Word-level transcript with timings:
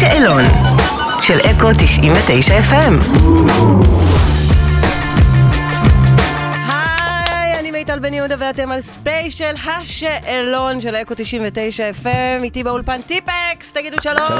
השאלון 0.00 0.44
של 1.20 1.38
אקו 1.40 1.68
99 1.78 2.54
FM. 2.58 3.20
היי, 6.72 7.58
אני 7.58 7.70
מיטל 7.70 7.98
בן 7.98 8.14
יהודה 8.14 8.34
ואתם 8.38 8.72
על 8.72 8.80
ספיישל 8.80 9.54
השאלון 9.66 10.80
של 10.80 10.96
אקו 10.96 11.14
99 11.16 11.90
FM, 12.02 12.42
איתי 12.42 12.64
באולפן 12.64 13.02
טיפקס, 13.02 13.72
תגידו 13.72 14.02
שלום. 14.02 14.38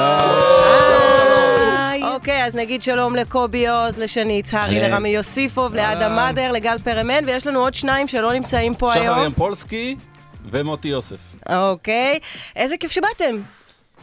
היי. 1.79 2.03
אוקיי, 2.03 2.45
אז 2.45 2.55
נגיד 2.55 2.83
שלום 2.83 3.17
לקובי 3.17 3.69
עוז, 3.69 3.99
לשני 3.99 4.33
יצהרי, 4.33 4.81
לרמי 4.81 5.09
יוסיפוב, 5.09 5.75
לאדם 5.75 6.17
מאדר, 6.17 6.53
לגל 6.53 6.77
פרמן, 6.85 7.25
ויש 7.27 7.47
לנו 7.47 7.61
עוד 7.61 7.75
שניים 7.75 8.09
שלא 8.09 8.33
נמצאים 8.33 8.75
פה 8.75 8.93
היום. 8.93 9.17
שחר 9.17 9.25
ימפולסקי 9.25 9.97
ומוטי 10.51 10.89
יוסף. 10.89 11.35
אוקיי, 11.49 12.19
איזה 12.57 12.77
כיף 12.77 12.93
שבאתם. 12.93 13.37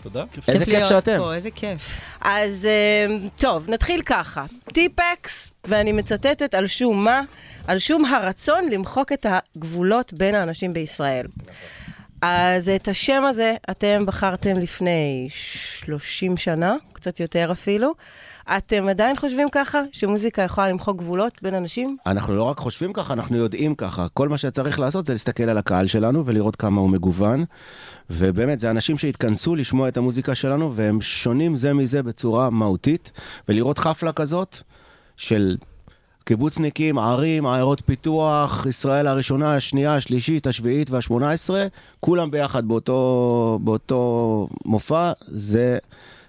תודה. 0.05 0.23
איזה 0.47 0.65
כיף 0.65 0.87
שאתם. 0.89 1.21
איזה 1.33 1.51
כיף. 1.51 2.01
אז 2.21 2.65
אה, 2.65 3.17
טוב, 3.37 3.69
נתחיל 3.69 4.01
ככה. 4.01 4.45
טיפקס, 4.73 5.51
ואני 5.65 5.91
מצטטת 5.91 6.53
על 6.53 6.67
שום 6.67 7.03
מה? 7.03 7.21
על 7.67 7.79
שום 7.79 8.05
הרצון 8.05 8.69
למחוק 8.69 9.11
את 9.11 9.25
הגבולות 9.29 10.13
בין 10.13 10.35
האנשים 10.35 10.73
בישראל. 10.73 11.25
אז 12.21 12.69
את 12.69 12.87
השם 12.87 13.23
הזה 13.25 13.55
אתם 13.71 14.05
בחרתם 14.05 14.59
לפני 14.59 15.27
30 15.29 16.37
שנה, 16.37 16.75
קצת 16.93 17.19
יותר 17.19 17.51
אפילו. 17.51 17.93
אתם 18.49 18.87
עדיין 18.87 19.17
חושבים 19.17 19.47
ככה, 19.51 19.81
שמוזיקה 19.91 20.41
יכולה 20.41 20.69
למחוק 20.69 20.97
גבולות 20.97 21.33
בין 21.41 21.53
אנשים? 21.53 21.97
אנחנו 22.05 22.35
לא 22.35 22.43
רק 22.43 22.57
חושבים 22.57 22.93
ככה, 22.93 23.13
אנחנו 23.13 23.37
יודעים 23.37 23.75
ככה. 23.75 24.07
כל 24.13 24.29
מה 24.29 24.37
שצריך 24.37 24.79
לעשות 24.79 25.05
זה 25.05 25.13
להסתכל 25.13 25.43
על 25.43 25.57
הקהל 25.57 25.87
שלנו 25.87 26.25
ולראות 26.25 26.55
כמה 26.55 26.81
הוא 26.81 26.89
מגוון. 26.89 27.45
ובאמת, 28.09 28.59
זה 28.59 28.71
אנשים 28.71 28.97
שהתכנסו 28.97 29.55
לשמוע 29.55 29.87
את 29.87 29.97
המוזיקה 29.97 30.35
שלנו, 30.35 30.75
והם 30.75 31.01
שונים 31.01 31.55
זה 31.55 31.73
מזה 31.73 32.03
בצורה 32.03 32.49
מהותית. 32.49 33.11
ולראות 33.49 33.79
חפלה 33.79 34.11
כזאת 34.11 34.57
של 35.17 35.57
קיבוצניקים, 36.23 36.97
ערים, 36.97 37.45
עיירות 37.47 37.81
פיתוח, 37.85 38.65
ישראל 38.69 39.07
הראשונה, 39.07 39.55
השנייה, 39.55 39.95
השלישית, 39.95 40.47
השביעית 40.47 40.89
והשמונה 40.89 41.31
עשרה, 41.31 41.65
כולם 41.99 42.31
ביחד 42.31 42.67
באותו, 42.67 43.59
באותו 43.63 44.47
מופע, 44.65 45.11
זה, 45.27 45.77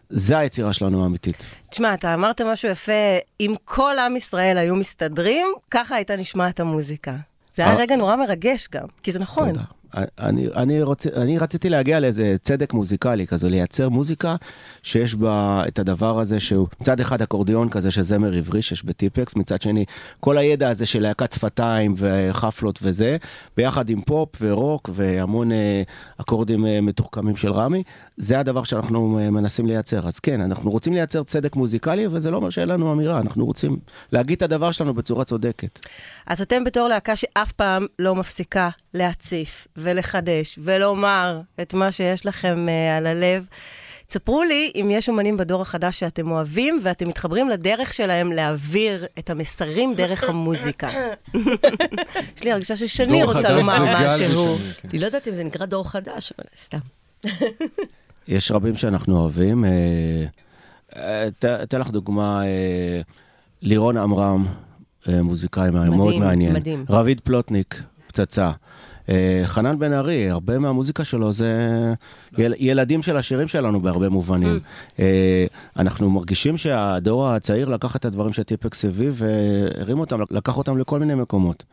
זה 0.09 0.39
היצירה 0.39 0.73
שלנו 0.73 1.03
האמיתית. 1.03 1.51
תשמע, 1.71 1.95
אתה 1.95 2.15
אמרת 2.15 2.41
משהו 2.41 2.69
יפה, 2.69 2.93
אם 3.41 3.55
כל 3.65 3.99
עם 3.99 4.17
ישראל 4.17 4.59
היו 4.59 4.77
מסתדרים, 4.77 5.47
ככה 5.71 5.95
הייתה 5.95 6.17
נשמעת 6.17 6.61
המוזיקה. 6.61 7.17
זה 7.55 7.63
היה 7.63 7.73
אה. 7.73 7.79
רגע 7.79 7.97
נורא 7.97 8.17
מרגש 8.17 8.69
גם, 8.73 8.87
כי 9.03 9.13
זה 9.13 9.19
נכון. 9.19 9.49
תודה. 9.49 9.65
אני, 9.95 10.47
אני, 10.57 10.83
רוצ, 10.83 11.07
אני 11.07 11.39
רציתי 11.39 11.71
להגיע 11.71 12.01
לאיזה 12.01 12.37
צדק 12.43 12.73
מוזיקלי 12.73 13.27
כזה, 13.27 13.51
לייצר 13.51 13.89
מוזיקה 13.89 14.37
שיש 14.83 15.15
בה 15.15 15.63
את 15.69 15.79
הדבר 15.79 16.21
הזה 16.21 16.41
שהוא 16.41 16.69
מצד 16.81 17.01
אחד 17.01 17.23
אקורדיון 17.23 17.69
כזה 17.69 17.91
של 17.91 18.03
זמר 18.03 18.35
עברי 18.35 18.63
שיש 18.63 18.85
בטיפקס, 18.85 19.37
מצד 19.37 19.63
שני 19.63 19.85
כל 20.21 20.39
הידע 20.39 20.69
הזה 20.69 20.87
של 20.87 21.03
להקת 21.03 21.33
שפתיים 21.33 21.95
וחפלות 21.97 22.79
וזה, 22.83 23.17
ביחד 23.57 23.91
עם 23.91 24.01
פופ 24.01 24.29
ורוק 24.41 24.91
והמון 24.93 25.53
אה, 25.53 25.83
אקורדים 26.21 26.67
אה, 26.67 26.81
מתוחכמים 26.81 27.37
של 27.37 27.53
רמי, 27.53 27.83
זה 28.17 28.39
הדבר 28.39 28.65
שאנחנו 28.65 29.19
אה, 29.19 29.31
מנסים 29.31 29.67
לייצר. 29.67 30.09
אז 30.09 30.19
כן, 30.19 30.41
אנחנו 30.41 30.71
רוצים 30.71 30.93
לייצר 30.93 31.23
צדק 31.23 31.57
מוזיקלי, 31.57 32.07
וזה 32.07 32.31
לא 32.31 32.37
אומר 32.37 32.51
שאין 32.51 32.69
לנו 32.69 32.93
אמירה, 32.93 33.21
אנחנו 33.21 33.47
רוצים 33.47 33.79
להגיד 34.13 34.37
את 34.37 34.43
הדבר 34.43 34.71
שלנו 34.71 34.95
בצורה 34.95 35.25
צודקת. 35.25 35.79
אז 36.27 36.41
אתם 36.41 36.65
בתור 36.65 36.89
להקה 36.89 37.17
שאף 37.17 37.53
פעם 37.53 37.87
לא 37.99 38.15
מפסיקה 38.15 38.71
להציף 38.95 39.67
ולחדש 39.77 40.59
ולומר 40.63 41.41
את 41.63 41.75
מה 41.75 41.93
שיש 41.93 42.27
לכם 42.27 42.67
uh, 42.69 42.97
על 42.97 43.07
הלב, 43.07 43.47
תספרו 44.07 44.43
לי 44.43 44.73
אם 44.75 44.89
יש 44.91 45.09
אומנים 45.09 45.37
בדור 45.37 45.63
החדש 45.63 46.01
שאתם 46.01 46.31
אוהבים 46.31 46.81
ואתם 46.83 47.09
מתחברים 47.09 47.49
לדרך 47.49 47.95
שלהם 47.95 48.33
להעביר 48.33 49.07
את 49.19 49.31
המסרים 49.31 49.95
דרך 49.95 50.25
המוזיקה. 50.29 50.91
יש 52.37 52.45
לי 52.45 52.53
הרגשה 52.53 52.77
ששני 52.77 53.23
רוצה 53.23 53.53
לומר 53.53 53.79
משהו. 53.83 54.57
כן. 54.81 54.89
אני 54.89 54.99
לא 54.99 55.07
יודעת 55.07 55.29
אם 55.29 55.35
זה 55.35 55.45
נקרא 55.45 55.67
דור 55.67 55.91
חדש, 55.91 56.33
אבל 56.39 56.47
סתם. 56.57 56.79
יש 58.29 58.51
רבים 58.51 58.77
שאנחנו 58.77 59.19
אוהבים. 59.19 59.65
אה, 59.65 59.71
אה, 60.97 61.29
אתן 61.63 61.81
לך 61.81 61.91
דוגמה, 61.91 62.43
לירון 63.63 63.97
עמרם, 63.97 64.47
מוזיקאי 65.23 65.71
מדהים, 65.71 65.95
מאוד 65.95 66.19
מעניין. 66.19 66.55
מדהים. 66.55 66.85
רביד 66.89 67.21
פלוטניק, 67.21 67.83
פצצה. 68.07 68.51
אה, 69.09 69.43
חנן 69.45 69.79
בן 69.79 69.93
ארי, 69.93 70.31
הרבה 70.31 70.59
מהמוזיקה 70.59 71.05
שלו 71.05 71.33
זה 71.33 71.55
יל, 72.39 72.55
ילדים 72.59 73.03
של 73.03 73.17
השירים 73.17 73.49
שלנו 73.49 73.81
בהרבה 73.81 74.09
מובנים. 74.09 74.61
אה, 74.99 75.47
אנחנו 75.77 76.11
מרגישים 76.11 76.57
שהדור 76.57 77.29
הצעיר 77.29 77.69
לקח 77.69 77.97
את 77.97 78.05
הדברים 78.05 78.33
שטיפקס 78.33 78.85
הביא 78.85 79.11
והרים 79.13 79.99
אותם, 79.99 80.21
לקח 80.31 80.57
אותם 80.57 80.79
לכל 80.79 81.01
מיני 81.01 81.15
מקומות. 81.15 81.65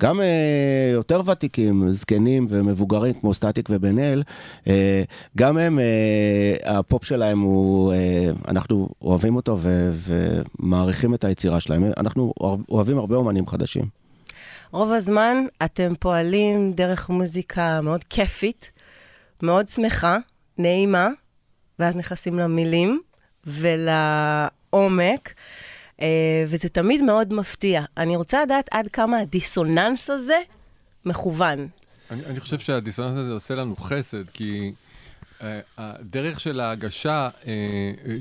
גם 0.00 0.20
אה, 0.20 0.90
יותר 0.92 1.20
ותיקים, 1.26 1.90
זקנים 1.90 2.46
ומבוגרים 2.48 3.14
כמו 3.14 3.34
סטטיק 3.34 3.68
ובן 3.70 3.98
אל, 3.98 4.22
אה, 4.68 5.02
גם 5.36 5.58
הם, 5.58 5.78
אה, 5.78 6.78
הפופ 6.78 7.04
שלהם 7.04 7.40
הוא, 7.40 7.92
אה, 7.92 8.30
אנחנו 8.48 8.88
אוהבים 9.02 9.36
אותו 9.36 9.58
ו- 9.60 9.90
ומעריכים 10.60 11.14
את 11.14 11.24
היצירה 11.24 11.60
שלהם. 11.60 11.84
אנחנו 11.96 12.32
אוהבים 12.70 12.98
הרבה 12.98 13.16
אומנים 13.16 13.46
חדשים. 13.46 13.84
רוב 14.70 14.92
הזמן 14.92 15.36
אתם 15.64 15.94
פועלים 16.00 16.72
דרך 16.72 17.08
מוזיקה 17.08 17.80
מאוד 17.80 18.04
כיפית, 18.04 18.70
מאוד 19.42 19.68
שמחה, 19.68 20.16
נעימה, 20.58 21.08
ואז 21.78 21.96
נכנסים 21.96 22.38
למילים 22.38 23.00
ולעומק, 23.46 25.33
וזה 26.46 26.68
תמיד 26.68 27.02
מאוד 27.02 27.34
מפתיע. 27.34 27.84
אני 27.96 28.16
רוצה 28.16 28.42
לדעת 28.42 28.68
עד 28.70 28.88
כמה 28.88 29.18
הדיסוננס 29.18 30.10
הזה 30.10 30.38
מכוון. 31.04 31.68
אני, 32.10 32.24
אני 32.26 32.40
חושב 32.40 32.58
שהדיסוננס 32.58 33.18
הזה 33.18 33.32
עושה 33.32 33.54
לנו 33.54 33.76
חסד, 33.76 34.30
כי 34.30 34.72
אה, 35.40 35.44
הדרך 35.78 36.40
של 36.40 36.60
ההגשה 36.60 37.28
אה, 37.42 37.46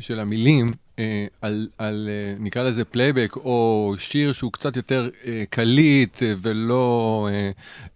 של 0.02 0.20
המילים 0.20 0.72
על, 1.42 1.68
על 1.78 2.10
אה, 2.10 2.44
נקרא 2.44 2.64
לזה 2.64 2.86
פלייבק, 2.86 3.36
או 3.36 3.94
שיר 3.98 4.34
שהוא 4.34 4.52
קצת 4.52 4.76
יותר 4.76 5.10
אה, 5.24 5.28
קליט 5.50 6.24
ולא 6.42 7.28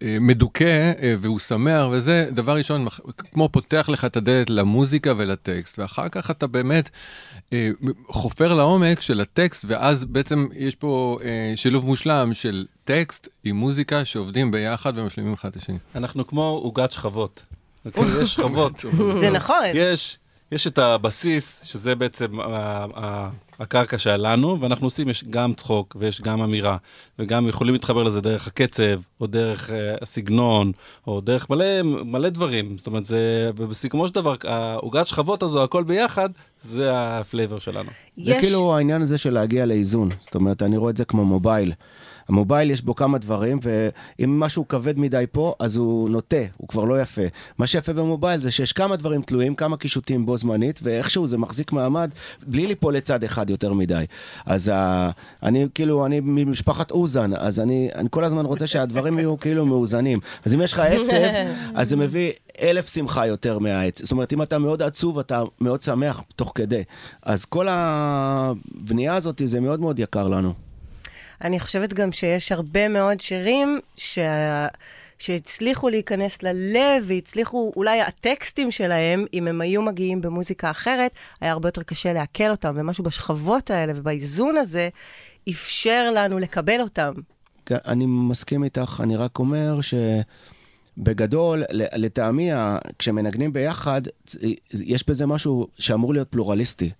מדוכא, 0.02 0.92
והוא 1.18 1.38
שמח, 1.38 1.86
וזה 1.90 2.28
דבר 2.32 2.56
ראשון, 2.56 2.86
כמו 3.16 3.48
פותח 3.48 3.88
לך 3.88 4.04
את 4.04 4.16
הדלת 4.16 4.50
למוזיקה 4.50 5.12
ולטקסט, 5.16 5.78
ואחר 5.78 6.08
כך 6.08 6.30
אתה 6.30 6.46
באמת 6.46 6.90
אה, 7.52 7.70
חופר 8.08 8.54
לעומק 8.54 9.00
של 9.00 9.20
הטקסט, 9.20 9.64
ואז 9.68 10.04
בעצם 10.04 10.48
יש 10.54 10.74
פה 10.74 11.18
אה, 11.24 11.52
שילוב 11.56 11.84
מושלם 11.84 12.34
של 12.34 12.66
טקסט 12.84 13.28
עם 13.44 13.56
מוזיקה 13.56 14.04
שעובדים 14.04 14.50
ביחד 14.50 14.98
ומשלימים 14.98 15.32
אחד 15.32 15.48
את 15.48 15.56
השני. 15.56 15.78
אנחנו 15.94 16.26
כמו 16.26 16.42
עוגת 16.42 16.92
שכבות. 16.92 17.44
כאילו, 17.92 18.20
יש 18.22 18.34
שכבות. 18.34 18.84
זה 19.20 19.30
נכון. 19.30 19.64
יש, 19.74 20.18
יש 20.52 20.66
את 20.66 20.78
הבסיס, 20.78 21.60
שזה 21.64 21.94
בעצם 21.94 22.40
ה- 22.40 22.44
ה- 22.96 23.28
הקרקע 23.58 23.98
שלנו, 23.98 24.60
ואנחנו 24.60 24.86
עושים, 24.86 25.08
יש 25.08 25.24
גם 25.30 25.54
צחוק 25.54 25.96
ויש 25.98 26.20
גם 26.20 26.42
אמירה, 26.42 26.76
וגם 27.18 27.48
יכולים 27.48 27.74
להתחבר 27.74 28.02
לזה 28.02 28.20
דרך 28.20 28.46
הקצב, 28.46 29.00
או 29.20 29.26
דרך 29.26 29.70
אה, 29.70 29.94
הסגנון, 30.02 30.72
או 31.06 31.20
דרך 31.20 31.50
מלא, 31.50 31.82
מלא 31.82 32.28
דברים. 32.28 32.78
זאת 32.78 32.86
אומרת, 32.86 33.04
זה, 33.04 33.50
ובסיכומו 33.56 34.08
של 34.08 34.14
דבר, 34.14 34.34
העוגת 34.44 35.06
שכבות 35.06 35.42
הזו, 35.42 35.64
הכל 35.64 35.84
ביחד, 35.84 36.28
זה 36.60 36.90
ה 36.94 37.03
flavor 37.03 37.58
שלנו. 37.58 37.90
זה 38.24 38.36
כאילו 38.40 38.76
העניין 38.76 39.02
הזה 39.02 39.18
של 39.18 39.30
להגיע 39.30 39.66
לאיזון. 39.66 40.08
זאת 40.20 40.34
אומרת, 40.34 40.62
אני 40.62 40.76
רואה 40.76 40.90
את 40.90 40.96
זה 40.96 41.04
כמו 41.04 41.24
מובייל. 41.24 41.72
המובייל 42.28 42.70
יש 42.70 42.82
בו 42.82 42.94
כמה 42.94 43.18
דברים, 43.18 43.58
ואם 43.62 44.40
משהו 44.40 44.68
כבד 44.68 44.98
מדי 44.98 45.24
פה, 45.32 45.54
אז 45.60 45.76
הוא 45.76 46.10
נוטה, 46.10 46.36
הוא 46.56 46.68
כבר 46.68 46.84
לא 46.84 47.00
יפה. 47.00 47.22
מה 47.58 47.66
שיפה 47.66 47.92
במובייל 47.92 48.40
זה 48.40 48.50
שיש 48.50 48.72
כמה 48.72 48.96
דברים 48.96 49.22
תלויים, 49.22 49.54
כמה 49.54 49.76
קישוטים 49.76 50.26
בו 50.26 50.38
זמנית, 50.38 50.80
ואיכשהו 50.82 51.26
זה 51.26 51.38
מחזיק 51.38 51.72
מעמד 51.72 52.10
בלי 52.46 52.66
ליפול 52.66 52.96
לצד 52.96 53.24
אחד 53.24 53.50
יותר 53.50 53.72
מדי. 53.72 54.04
אז 54.46 54.70
ה... 54.74 55.10
אני 55.42 55.66
כאילו, 55.74 56.06
אני 56.06 56.20
ממשפחת 56.20 56.90
אוזן, 56.90 57.30
אז 57.36 57.60
אני, 57.60 57.88
אני 57.94 58.08
כל 58.10 58.24
הזמן 58.24 58.46
רוצה 58.46 58.66
שהדברים 58.66 59.18
יהיו 59.18 59.38
כאילו 59.38 59.66
מאוזנים. 59.66 60.20
אז 60.44 60.54
אם 60.54 60.60
יש 60.60 60.72
לך 60.72 60.78
עצב, 60.78 61.16
אז 61.74 61.88
זה 61.88 61.96
מביא 61.96 62.32
אלף 62.60 62.88
שמחה 62.88 63.26
יותר 63.26 63.58
מהעצב. 63.58 64.04
זאת 64.04 64.12
אומרת, 64.12 64.32
אם 64.32 64.42
אתה 64.42 64.58
מאוד 64.58 64.82
עצוב, 64.82 65.18
אתה 65.18 65.42
מאוד 65.60 65.82
שמח 65.82 66.22
תוך 66.36 66.52
כדי. 66.54 66.82
אז 67.22 67.44
כל 67.44 67.66
הבנייה 67.70 69.14
הזאת, 69.14 69.42
זה 69.44 69.60
מאוד 69.60 69.80
מאוד 69.80 69.98
יקר 69.98 70.28
לנו. 70.28 70.67
אני 71.44 71.60
חושבת 71.60 71.92
גם 71.92 72.12
שיש 72.12 72.52
הרבה 72.52 72.88
מאוד 72.88 73.20
שירים 73.20 73.80
שה... 73.96 74.66
שהצליחו 75.18 75.88
להיכנס 75.88 76.42
ללב 76.42 77.04
והצליחו, 77.04 77.72
אולי 77.76 78.00
הטקסטים 78.00 78.70
שלהם, 78.70 79.24
אם 79.34 79.48
הם 79.48 79.60
היו 79.60 79.82
מגיעים 79.82 80.20
במוזיקה 80.20 80.70
אחרת, 80.70 81.10
היה 81.40 81.52
הרבה 81.52 81.68
יותר 81.68 81.82
קשה 81.82 82.12
לעכל 82.12 82.50
אותם, 82.50 82.74
ומשהו 82.76 83.04
בשכבות 83.04 83.70
האלה 83.70 83.92
ובאיזון 83.96 84.56
הזה 84.56 84.88
אפשר 85.50 86.10
לנו 86.14 86.38
לקבל 86.38 86.80
אותם. 86.80 87.12
כן, 87.66 87.76
אני 87.86 88.06
מסכים 88.06 88.64
איתך, 88.64 89.00
אני 89.02 89.16
רק 89.16 89.38
אומר 89.38 89.80
בגדול, 90.98 91.62
ל- 91.70 92.04
לטעמי, 92.04 92.50
כשמנגנים 92.98 93.52
ביחד, 93.52 94.02
יש 94.72 95.08
בזה 95.08 95.26
משהו 95.26 95.68
שאמור 95.78 96.12
להיות 96.12 96.28
פלורליסטי. 96.30 96.90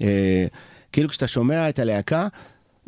אה, 0.00 0.46
כאילו 0.92 1.08
כשאתה 1.08 1.28
שומע 1.28 1.68
את 1.68 1.78
הלהקה, 1.78 2.28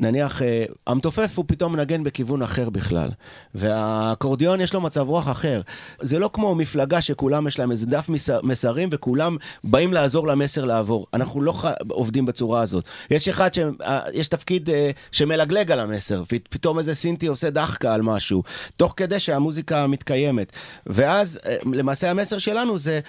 נניח, 0.00 0.42
אה, 0.42 0.64
המתופף 0.86 1.30
הוא 1.34 1.44
פתאום 1.48 1.72
מנגן 1.72 2.04
בכיוון 2.04 2.42
אחר 2.42 2.70
בכלל, 2.70 3.08
והאקורדיון 3.54 4.60
יש 4.60 4.74
לו 4.74 4.80
מצב 4.80 5.00
רוח 5.00 5.30
אחר. 5.30 5.60
זה 6.00 6.18
לא 6.18 6.30
כמו 6.32 6.54
מפלגה 6.54 7.02
שכולם 7.02 7.46
יש 7.46 7.58
להם 7.58 7.70
איזה 7.70 7.86
דף 7.86 8.08
מס- 8.08 8.42
מסרים 8.42 8.88
וכולם 8.92 9.36
באים 9.64 9.92
לעזור 9.92 10.28
למסר 10.28 10.64
לעבור. 10.64 11.06
אנחנו 11.14 11.42
לא 11.42 11.52
ח... 11.52 11.64
עובדים 11.88 12.26
בצורה 12.26 12.60
הזאת. 12.60 12.84
יש 13.10 13.28
אחד 13.28 13.54
ש... 13.54 13.58
אה, 13.82 14.00
יש 14.12 14.28
תפקיד 14.28 14.70
אה, 14.70 14.90
שמלגלג 15.12 15.72
על 15.72 15.80
המסר, 15.80 16.22
ופתאום 16.32 16.78
איזה 16.78 16.94
סינטי 16.94 17.26
עושה 17.26 17.50
דחקה 17.50 17.94
על 17.94 18.02
משהו, 18.02 18.42
תוך 18.76 18.94
כדי 18.96 19.20
שהמוזיקה 19.20 19.86
מתקיימת. 19.86 20.52
ואז 20.86 21.38
למעשה 21.72 22.10
המסר 22.10 22.38
שלנו 22.38 22.78
זה, 22.78 23.00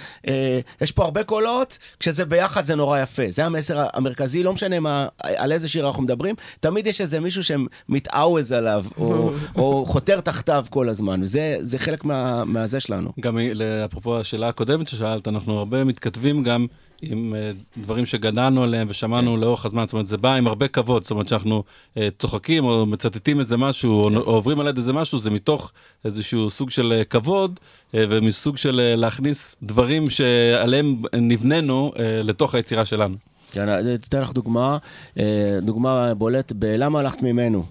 יש 0.82 0.92
פה 0.92 1.04
הרבה 1.04 1.24
קולות, 1.24 1.78
כשזה 2.00 2.26
ביחד 2.26 2.66
זה 2.66 2.76
נורא 2.76 3.00
יפה. 3.00 3.24
זה 3.30 3.46
המסר 3.46 3.86
המרכזי, 3.94 4.44
לא 4.44 4.54
משנה 4.54 4.80
מה, 4.80 5.08
על 5.24 5.52
איזה 5.52 5.70
שיר 5.70 5.88
אנחנו 5.88 6.04
מדברים, 6.04 6.36
תמיד 6.60 6.81
יש 6.88 7.02
איזה 7.02 7.20
מישהו 7.20 7.44
שמתעווז 7.44 8.52
עליו, 8.52 8.86
או, 8.98 9.32
או 9.56 9.86
חותר 9.86 10.22
תחתיו 10.22 10.66
כל 10.70 10.90
הזמן. 10.90 11.24
זה, 11.24 11.58
זה 11.60 11.80
חלק 11.80 12.06
מה, 12.06 12.44
מהזה 12.46 12.80
שלנו. 12.80 13.12
גם 13.20 13.38
אפרופו 13.86 14.20
השאלה 14.20 14.48
הקודמת 14.50 14.88
ששאלת, 14.88 15.28
אנחנו 15.28 15.60
הרבה 15.60 15.84
מתכתבים 15.84 16.44
גם 16.44 16.68
עם 17.02 17.36
אה, 17.36 17.52
דברים 17.78 18.06
שגדלנו 18.06 18.64
עליהם 18.64 18.88
ושמענו 18.90 19.38
לאורך 19.38 19.66
הזמן, 19.66 19.84
זאת 19.86 19.94
אומרת, 19.94 20.08
זה 20.08 20.18
בא 20.18 20.34
עם 20.34 20.48
הרבה 20.48 20.68
כבוד, 20.68 21.04
זאת 21.04 21.12
אומרת 21.12 21.28
שאנחנו 21.28 21.64
אה, 21.98 22.10
צוחקים 22.20 22.66
או 22.66 22.86
מצטטים 22.86 23.40
איזה 23.40 23.58
משהו, 23.58 23.92
או, 23.92 24.10
או 24.16 24.34
עוברים 24.36 24.60
על 24.60 24.68
יד 24.68 24.78
איזה 24.78 24.94
משהו, 24.94 25.20
זה 25.20 25.30
מתוך 25.30 25.72
איזשהו 26.06 26.50
סוג 26.50 26.70
של 26.70 26.94
אה, 26.98 27.04
כבוד, 27.04 27.60
ומסוג 27.94 28.58
של 28.58 28.82
להכניס 28.96 29.56
דברים 29.64 30.10
שעליהם 30.10 31.02
נבננו 31.14 31.92
לתוך 32.24 32.56
היצירה 32.56 32.86
שלנו. 32.86 33.16
כן, 33.52 33.70
אני 33.70 33.96
אתן 33.96 34.22
לך 34.22 34.32
דוגמה, 34.32 34.78
אה, 35.20 35.60
דוגמה 35.62 36.14
בולט 36.14 36.52
ב"למה 36.56 37.00
הלכת 37.00 37.22
ממנו". 37.22 37.64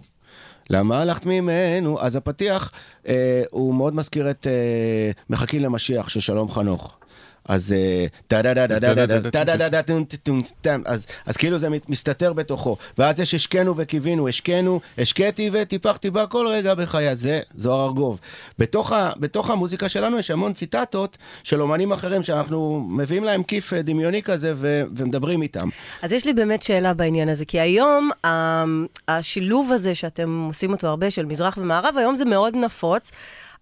למה 0.71 1.01
הלכת 1.01 1.27
ממנו? 1.27 2.01
אז 2.01 2.17
הפתיח 2.17 2.73
אה, 3.09 3.43
הוא 3.51 3.75
מאוד 3.75 3.95
מזכיר 3.95 4.31
את 4.31 4.47
אה, 4.47 5.11
מחכים 5.31 5.63
למשיח 5.63 6.09
של 6.09 6.21
שלום 6.21 6.51
חנוך. 6.51 6.99
אז 7.51 7.75
אז 11.27 11.37
כאילו 11.37 11.59
זה 11.59 11.69
מסתתר 11.89 12.33
בתוכו. 12.33 12.77
ואז 12.99 13.21
יש 13.21 13.35
השקנו 13.35 13.77
וקיווינו, 13.77 14.29
השקנו, 14.29 14.81
השקיתי 14.99 15.51
וטיפחתי 15.53 16.11
בה 16.11 16.27
כל 16.27 16.47
רגע 16.49 16.75
בחיי. 16.75 17.17
זה 17.17 17.41
זוהר 17.55 17.87
ארגוב. 17.87 18.21
בתוך 19.17 19.51
המוזיקה 19.51 19.89
שלנו 19.89 20.19
יש 20.19 20.31
המון 20.31 20.53
ציטטות 20.53 21.19
של 21.43 21.63
אומנים 21.63 21.93
אחרים 21.93 22.23
שאנחנו 22.23 22.87
מביאים 22.91 23.25
להם 23.25 23.43
כיף 23.43 23.73
דמיוני 23.73 24.23
כזה 24.23 24.55
ומדברים 24.59 25.43
איתם. 25.43 25.69
אז 26.03 26.13
יש 26.13 26.27
לי 26.27 26.33
באמת 26.33 26.63
שאלה 26.63 26.95
בעניין 26.95 27.29
הזה, 27.29 27.45
כי 27.45 27.61
היום 27.61 28.11
השילוב 29.09 29.73
הזה 29.73 29.95
שאתם 29.95 30.45
עושים 30.49 30.73
אותו 30.73 30.87
הרבה, 30.87 31.11
של 31.11 31.27
מזרח 31.27 31.59
ומערב, 31.59 31.95
היום 31.99 32.15
זה 32.15 32.25
מאוד 32.25 32.57
נפוץ, 32.57 33.11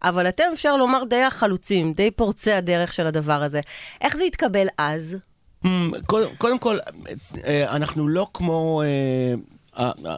אבל 0.02 0.28
אתם, 0.28 0.44
אפשר 0.52 0.76
לומר, 0.76 1.04
די 1.04 1.22
החלוצים, 1.22 1.92
די 1.92 2.10
פורצי 2.10 2.52
הדרך 2.52 2.92
של 2.92 3.06
הדבר 3.06 3.42
הזה. 3.42 3.60
איך 4.00 4.16
זה 4.16 4.24
התקבל 4.24 4.66
אז? 4.78 5.16
Hmm, 5.64 5.68
קודם, 6.06 6.28
קודם 6.38 6.58
כל, 6.58 6.78
אה, 7.44 7.76
אנחנו 7.76 8.08
לא 8.08 8.26
כמו... 8.34 8.82
אה, 8.82 9.34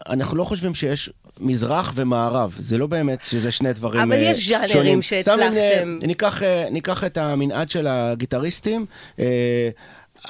אנחנו 0.08 0.36
לא 0.36 0.44
חושבים 0.44 0.74
שיש 0.74 1.10
מזרח 1.40 1.92
ומערב, 1.94 2.54
זה 2.58 2.78
לא 2.78 2.86
באמת 2.86 3.24
שזה 3.24 3.52
שני 3.52 3.72
דברים 3.72 4.00
אבל 4.00 4.12
אה, 4.12 4.18
יש 4.18 4.48
ז'אנרים 4.48 4.68
שונים. 4.68 5.02
שהצלחתם. 5.02 5.98
ניקח, 6.02 6.42
ניקח 6.70 7.04
את 7.04 7.18
המנעד 7.18 7.70
של 7.70 7.86
הגיטריסטים, 7.86 8.86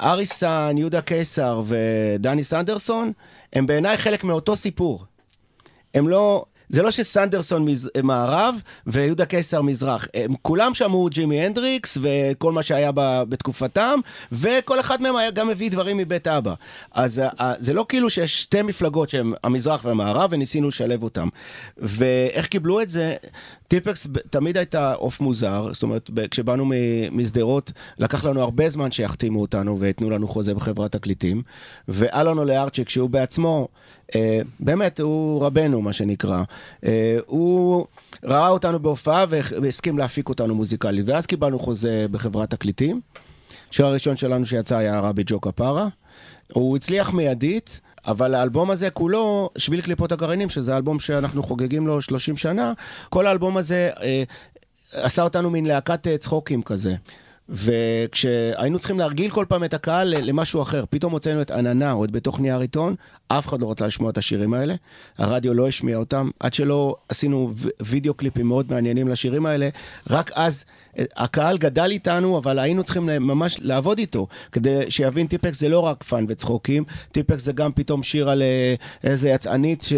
אריסן, 0.01 0.75
יהודה 0.77 1.01
קיסר 1.01 1.61
ודני 1.67 2.43
סנדרסון, 2.43 3.11
הם 3.53 3.65
בעיניי 3.65 3.97
חלק 3.97 4.23
מאותו 4.23 4.57
סיפור. 4.57 5.05
הם 5.93 6.07
לא... 6.07 6.45
זה 6.71 6.81
לא 6.81 6.91
שסנדרסון 6.91 7.65
מז... 7.65 7.89
מערב 8.03 8.55
ויהודה 8.87 9.25
קיסר 9.25 9.61
מזרח. 9.61 10.07
הם 10.13 10.33
כולם 10.41 10.73
שמעו 10.73 11.09
ג'ימי 11.09 11.41
הנדריקס 11.41 11.97
וכל 12.01 12.51
מה 12.51 12.63
שהיה 12.63 12.91
ב... 12.95 13.23
בתקופתם, 13.29 13.99
וכל 14.31 14.79
אחד 14.79 15.01
מהם 15.01 15.15
היה 15.15 15.31
גם 15.31 15.47
מביא 15.47 15.71
דברים 15.71 15.97
מבית 15.97 16.27
אבא. 16.27 16.53
אז 16.91 17.21
uh, 17.39 17.43
זה 17.59 17.73
לא 17.73 17.85
כאילו 17.89 18.09
שיש 18.09 18.41
שתי 18.41 18.61
מפלגות 18.61 19.09
שהן 19.09 19.33
המזרח 19.43 19.85
והמערב, 19.85 20.29
וניסינו 20.33 20.67
לשלב 20.67 21.03
אותם. 21.03 21.27
ואיך 21.77 22.47
קיבלו 22.47 22.81
את 22.81 22.89
זה? 22.89 23.15
טיפקס 23.71 24.07
תמיד 24.29 24.57
הייתה 24.57 24.93
עוף 24.93 25.21
מוזר, 25.21 25.69
זאת 25.73 25.83
אומרת, 25.83 26.09
כשבאנו 26.31 26.65
משדרות, 27.11 27.71
לקח 27.99 28.25
לנו 28.25 28.41
הרבה 28.41 28.69
זמן 28.69 28.91
שיחתימו 28.91 29.41
אותנו 29.41 29.79
ויתנו 29.79 30.09
לנו 30.09 30.27
חוזה 30.27 30.53
בחברת 30.53 30.91
תקליטים, 30.91 31.41
ואלון 31.87 32.37
אולארצ'יק, 32.37 32.89
שהוא 32.89 33.09
בעצמו, 33.09 33.67
אה, 34.15 34.39
באמת, 34.59 34.99
הוא 34.99 35.45
רבנו, 35.45 35.81
מה 35.81 35.93
שנקרא, 35.93 36.43
אה, 36.85 37.17
הוא 37.25 37.85
ראה 38.23 38.49
אותנו 38.49 38.79
בהופעה 38.79 39.25
והסכים 39.29 39.97
להפיק 39.97 40.29
אותנו 40.29 40.55
מוזיקלית, 40.55 41.09
ואז 41.09 41.25
קיבלנו 41.25 41.59
חוזה 41.59 42.05
בחברת 42.11 42.49
תקליטים. 42.49 43.01
השיר 43.69 43.85
הראשון 43.85 44.17
שלנו 44.17 44.45
שיצא 44.45 44.77
היה 44.77 44.99
רבי 44.99 45.23
ג'ו 45.25 45.41
כפרה. 45.41 45.87
הוא 46.53 46.77
הצליח 46.77 47.13
מיידית, 47.13 47.81
אבל 48.07 48.35
האלבום 48.35 48.71
הזה 48.71 48.89
כולו, 48.89 49.49
שביל 49.57 49.81
קליפות 49.81 50.11
הגרעינים, 50.11 50.49
שזה 50.49 50.77
אלבום 50.77 50.99
שאנחנו 50.99 51.43
חוגגים 51.43 51.87
לו 51.87 52.01
30 52.01 52.37
שנה, 52.37 52.73
כל 53.09 53.27
האלבום 53.27 53.57
הזה 53.57 53.89
אה, 54.01 54.23
עשה 54.93 55.21
אותנו 55.21 55.49
מין 55.49 55.65
להקת 55.65 56.07
אה, 56.07 56.17
צחוקים 56.17 56.61
כזה. 56.61 56.95
וכשהיינו 57.49 58.79
צריכים 58.79 58.99
להרגיל 58.99 59.31
כל 59.31 59.45
פעם 59.49 59.63
את 59.63 59.73
הקהל 59.73 60.07
למשהו 60.07 60.61
אחר, 60.61 60.83
פתאום 60.89 61.13
הוצאנו 61.13 61.41
את 61.41 61.51
עננה 61.51 61.95
את 62.03 62.11
בתוך 62.11 62.39
נייר 62.39 62.59
עיתון, 62.59 62.95
אף 63.27 63.47
אחד 63.47 63.61
לא 63.61 63.71
רצה 63.71 63.87
לשמוע 63.87 64.09
את 64.09 64.17
השירים 64.17 64.53
האלה, 64.53 64.75
הרדיו 65.17 65.53
לא 65.53 65.67
השמיע 65.67 65.97
אותם, 65.97 66.29
עד 66.39 66.53
שלא 66.53 66.95
עשינו 67.09 67.53
וידאו 67.81 68.13
קליפים 68.13 68.47
מאוד 68.47 68.65
מעניינים 68.69 69.07
לשירים 69.07 69.45
האלה, 69.45 69.69
רק 70.09 70.31
אז 70.35 70.65
אה, 70.99 71.03
הקהל 71.15 71.57
גדל 71.57 71.91
איתנו, 71.91 72.37
אבל 72.37 72.59
היינו 72.59 72.83
צריכים 72.83 73.05
ממש 73.05 73.57
לעבוד 73.59 73.97
איתו, 73.97 74.27
כדי 74.51 74.91
שיבין 74.91 75.27
טיפקס 75.27 75.59
זה 75.59 75.69
לא 75.69 75.79
רק 75.79 76.03
fun 76.03 76.25
וצחוקים, 76.29 76.83
טיפקס 77.11 77.43
זה 77.43 77.51
גם 77.51 77.71
פתאום 77.71 78.03
שיר 78.03 78.29
על 78.29 78.41
אה, 78.41 78.75
איזה 79.03 79.29
יצאנית 79.29 79.81
ש... 79.81 79.93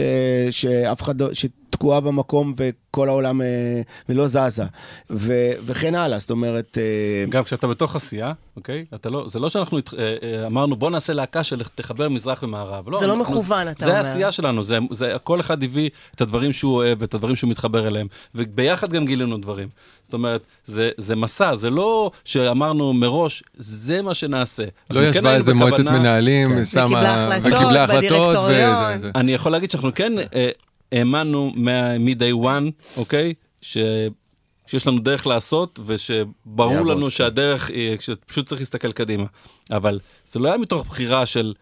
שאף 0.52 1.02
אחד 1.02 1.22
לא... 1.22 1.30
תקועה 1.74 2.00
במקום 2.00 2.54
וכל 2.58 3.10
העולם 3.10 3.42
אה, 3.42 3.82
ולא 4.10 4.28
זזה, 4.28 4.64
ו, 5.10 5.34
וכן 5.66 5.96
הלאה, 5.96 6.20
זאת 6.20 6.32
אומרת... 6.32 6.78
אה, 6.78 7.26
גם 7.30 7.44
כשאתה 7.44 7.68
בתוך 7.68 7.96
עשייה, 7.96 8.34
אוקיי? 8.58 8.86
אתה 8.96 9.10
לא, 9.10 9.26
זה 9.28 9.40
לא 9.40 9.50
שאנחנו 9.50 9.78
אה, 9.78 10.16
אה, 10.24 10.48
אמרנו, 10.48 10.76
בוא 10.76 10.90
נעשה 10.90 11.14
להקה 11.14 11.44
שתחבר 11.44 12.10
מזרח 12.10 12.44
ומערב. 12.44 13.00
זה 13.00 13.08
לא 13.08 13.16
מכוון, 13.16 13.68
אתה 13.68 13.86
זה 13.86 13.92
אומר. 13.92 14.08
העשייה 14.08 14.32
שלנו, 14.32 14.64
זה, 14.64 14.78
זה, 14.92 15.16
כל 15.24 15.40
אחד 15.40 15.64
הביא 15.64 15.90
את 16.16 16.22
הדברים 16.22 16.54
שהוא 16.54 16.76
אוהב, 16.76 17.04
את 17.04 17.14
הדברים 17.14 17.36
שהוא 17.36 17.50
מתחבר 17.50 17.88
אליהם, 17.88 18.08
וביחד 18.36 18.94
גם 18.94 19.06
גילינו 19.06 19.38
דברים. 19.38 19.68
זאת 20.04 20.14
אומרת, 20.14 20.42
זה, 20.66 20.90
זה 20.98 21.16
מסע, 21.16 21.56
זה 21.56 21.70
לא 21.70 22.12
שאמרנו 22.26 22.94
מראש, 22.94 23.44
זה 23.58 24.02
מה 24.02 24.14
שנעשה. 24.14 24.64
לא 24.90 25.02
כן 25.02 25.10
ישבה 25.10 25.30
היינו 25.30 25.40
איזה 25.40 25.54
מועצת 25.54 25.80
מנהלים, 25.80 26.48
כן. 26.50 26.66
שמה... 26.66 26.84
וקיבלה 26.86 27.24
החלטות 27.34 27.54
וקיבלה 27.54 27.84
החלטות, 27.84 28.10
בדירקטוריון. 28.10 28.98
וזה, 28.98 29.00
זה. 29.00 29.12
אני 29.16 29.34
יכול 29.34 29.52
להגיד 29.52 29.72
שאנחנו 29.72 29.90
כן 29.96 30.14
אה, 30.36 30.50
האמנו 30.94 31.52
מ-day 31.56 32.46
one, 32.46 32.72
אוקיי? 32.98 33.34
ש... 33.62 33.78
שיש 34.68 34.88
לנו 34.88 35.00
דרך 35.00 35.28
לעשות, 35.28 35.80
ושברור 35.86 36.82
לנו 36.86 37.06
כן. 37.06 37.10
שהדרך 37.10 37.70
היא, 37.70 37.98
שפשוט 38.00 38.48
צריך 38.48 38.62
להסתכל 38.62 38.92
קדימה. 38.92 39.26
אבל 39.72 40.00
זה 40.26 40.40
לא 40.40 40.48
היה 40.50 40.58
מתוך 40.58 40.86
בחירה 40.86 41.26
של 41.26 41.54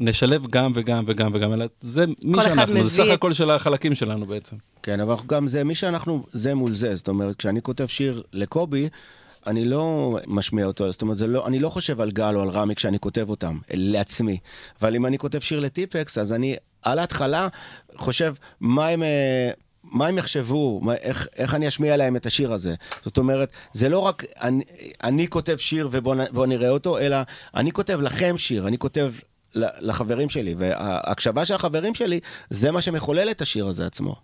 נשלב 0.00 0.46
גם 0.46 0.72
וגם 0.74 1.04
וגם 1.06 1.30
וגם, 1.34 1.52
אלא 1.52 1.66
זה 1.80 2.04
מי 2.24 2.42
שאנחנו, 2.42 2.72
מביא 2.74 2.82
זה 2.82 2.90
סך 2.90 3.04
את- 3.06 3.10
הכל 3.10 3.32
של 3.32 3.50
החלקים 3.50 3.94
שלנו 3.94 4.26
בעצם. 4.26 4.56
כן, 4.82 5.00
אבל 5.00 5.10
אנחנו 5.10 5.28
גם 5.28 5.48
זה, 5.48 5.64
מי 5.64 5.74
שאנחנו, 5.74 6.24
זה 6.32 6.54
מול 6.54 6.74
זה, 6.74 6.94
זאת 6.96 7.08
אומרת, 7.08 7.36
כשאני 7.36 7.62
כותב 7.62 7.86
שיר 7.86 8.22
לקובי, 8.32 8.88
אני 9.46 9.64
לא 9.64 10.16
משמיע 10.26 10.66
אותו, 10.66 10.92
זאת 10.92 11.02
אומרת, 11.02 11.16
לא, 11.20 11.46
אני 11.46 11.58
לא 11.58 11.68
חושב 11.68 12.00
על 12.00 12.10
גל 12.10 12.36
או 12.36 12.42
על 12.42 12.48
רמי 12.48 12.74
כשאני 12.74 12.98
כותב 12.98 13.30
אותם, 13.30 13.58
לעצמי. 13.74 14.38
אבל 14.80 14.94
אם 14.94 15.06
אני 15.06 15.18
כותב 15.18 15.38
שיר 15.38 15.60
לטיפקס, 15.60 16.18
אז 16.18 16.32
אני 16.32 16.56
על 16.82 16.98
ההתחלה 16.98 17.48
חושב 17.96 18.34
מה 18.60 18.88
הם... 18.88 19.02
אה, 19.02 19.50
מה 19.84 20.06
הם 20.06 20.18
יחשבו, 20.18 20.80
מה, 20.80 20.94
איך, 20.94 21.28
איך 21.36 21.54
אני 21.54 21.68
אשמיע 21.68 21.96
להם 21.96 22.16
את 22.16 22.26
השיר 22.26 22.52
הזה. 22.52 22.74
זאת 23.02 23.18
אומרת, 23.18 23.48
זה 23.72 23.88
לא 23.88 23.98
רק 23.98 24.24
אני, 24.40 24.64
אני 25.02 25.28
כותב 25.28 25.56
שיר 25.56 25.88
ובואו 25.92 26.46
נראה 26.46 26.68
אותו, 26.68 26.98
אלא 26.98 27.16
אני 27.54 27.72
כותב 27.72 28.00
לכם 28.00 28.38
שיר, 28.38 28.68
אני 28.68 28.78
כותב 28.78 29.12
לחברים 29.54 30.30
שלי, 30.30 30.54
וההקשבה 30.58 31.46
של 31.46 31.54
החברים 31.54 31.94
שלי, 31.94 32.20
זה 32.50 32.70
מה 32.70 32.82
שמחולל 32.82 33.30
את 33.30 33.40
השיר 33.40 33.66
הזה 33.66 33.86
עצמו. 33.86 34.16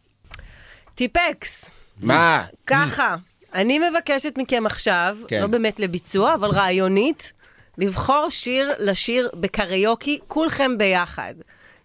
טיפקס, 0.94 1.64
מה? 2.00 2.44
ככה, 2.66 3.16
אני 3.54 3.78
מבקשת 3.78 4.32
מכם 4.36 4.66
עכשיו, 4.66 5.16
כן. 5.28 5.40
לא 5.40 5.46
באמת 5.46 5.80
לביצוע, 5.80 6.34
אבל 6.34 6.50
רעיונית, 6.50 7.32
לבחור 7.78 8.26
שיר 8.30 8.70
לשיר 8.78 9.30
בקריוקי, 9.34 10.18
כולכם 10.28 10.78
ביחד. 10.78 11.34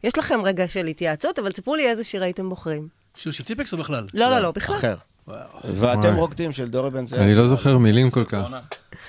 יש 0.04 0.18
לכם 0.18 0.40
רגע 0.44 0.68
של 0.68 0.86
התייעצות, 0.86 1.40
אבל 1.40 1.52
תספרו 1.52 1.76
לי 1.76 1.90
איזה 1.90 2.04
שיר 2.04 2.24
הייתם 2.24 2.50
בוחרים. 2.50 2.88
שיר 3.16 3.32
של 3.32 3.44
טיפקס 3.44 3.74
או 3.74 3.78
בכלל? 3.78 4.06
לא, 4.14 4.30
לא, 4.30 4.40
לא, 4.40 4.52
בכלל. 4.52 4.76
אחר. 4.76 4.96
ואתם. 5.74 6.16
רוקדים 6.16 6.52
של 6.52 6.70
דורי 6.70 6.90
בן 6.90 7.08
זאב. 7.08 7.20
אני 7.20 7.36
לא 7.36 7.48
זוכר 7.48 7.78
מילים 7.78 8.10
כל 8.12 8.24
כך. 8.24 8.44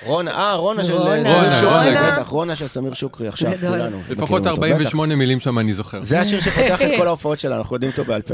רונה, 0.05 0.31
אה, 0.31 0.53
רונה 0.55 0.85
של 0.85 0.93
רונה. 0.93 1.11
אה, 1.11 1.23
סמיר 1.23 1.35
רונה, 1.35 1.55
שוקרי, 1.55 1.95
רונה. 1.95 2.11
בטח, 2.11 2.27
רונה 2.27 2.55
של 2.55 2.67
סמיר 2.67 2.93
שוקרי 2.93 3.27
עכשיו. 3.27 3.51
כולנו. 3.61 4.01
לפחות 4.09 4.39
אותו, 4.47 4.49
48 4.49 5.15
מילים 5.15 5.39
שם 5.39 5.59
אני 5.59 5.73
זוכר. 5.73 6.03
זה 6.03 6.19
השיר 6.19 6.41
שפותח 6.41 6.81
את 6.81 6.91
כל 6.97 7.07
ההופעות 7.07 7.39
שלנו, 7.39 7.55
אנחנו 7.55 7.75
יודעים 7.75 7.91
אותו 7.91 8.05
בעל 8.05 8.21
פה. 8.21 8.33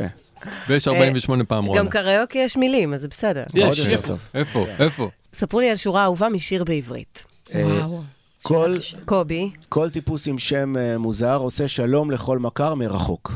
ויש 0.69 0.87
48 0.87 1.43
פעם 1.43 1.65
רונה. 1.65 1.79
גם 1.79 1.89
קריוקי 1.89 2.37
יש 2.37 2.57
מילים, 2.57 2.93
אז 2.93 3.01
זה 3.01 3.07
בסדר. 3.07 3.43
יש, 3.53 3.87
איפה? 3.87 4.13
איפה? 4.33 4.65
איפה? 4.79 5.09
ספרו 5.33 5.59
לי 5.59 5.69
על 5.69 5.75
שורה 5.75 6.03
אהובה 6.03 6.29
משיר 6.29 6.63
בעברית. 6.63 7.25
אה, 7.53 7.63
וואו. 7.65 8.01
כל- 8.41 8.75
קובי, 9.05 9.49
כל 9.69 9.89
טיפוס 9.89 10.27
עם 10.27 10.37
שם 10.37 10.77
אה, 10.77 10.97
מוזר 10.97 11.35
עושה 11.35 11.67
שלום 11.67 12.11
לכל 12.11 12.39
מכר 12.39 12.75
מרחוק. 12.75 13.33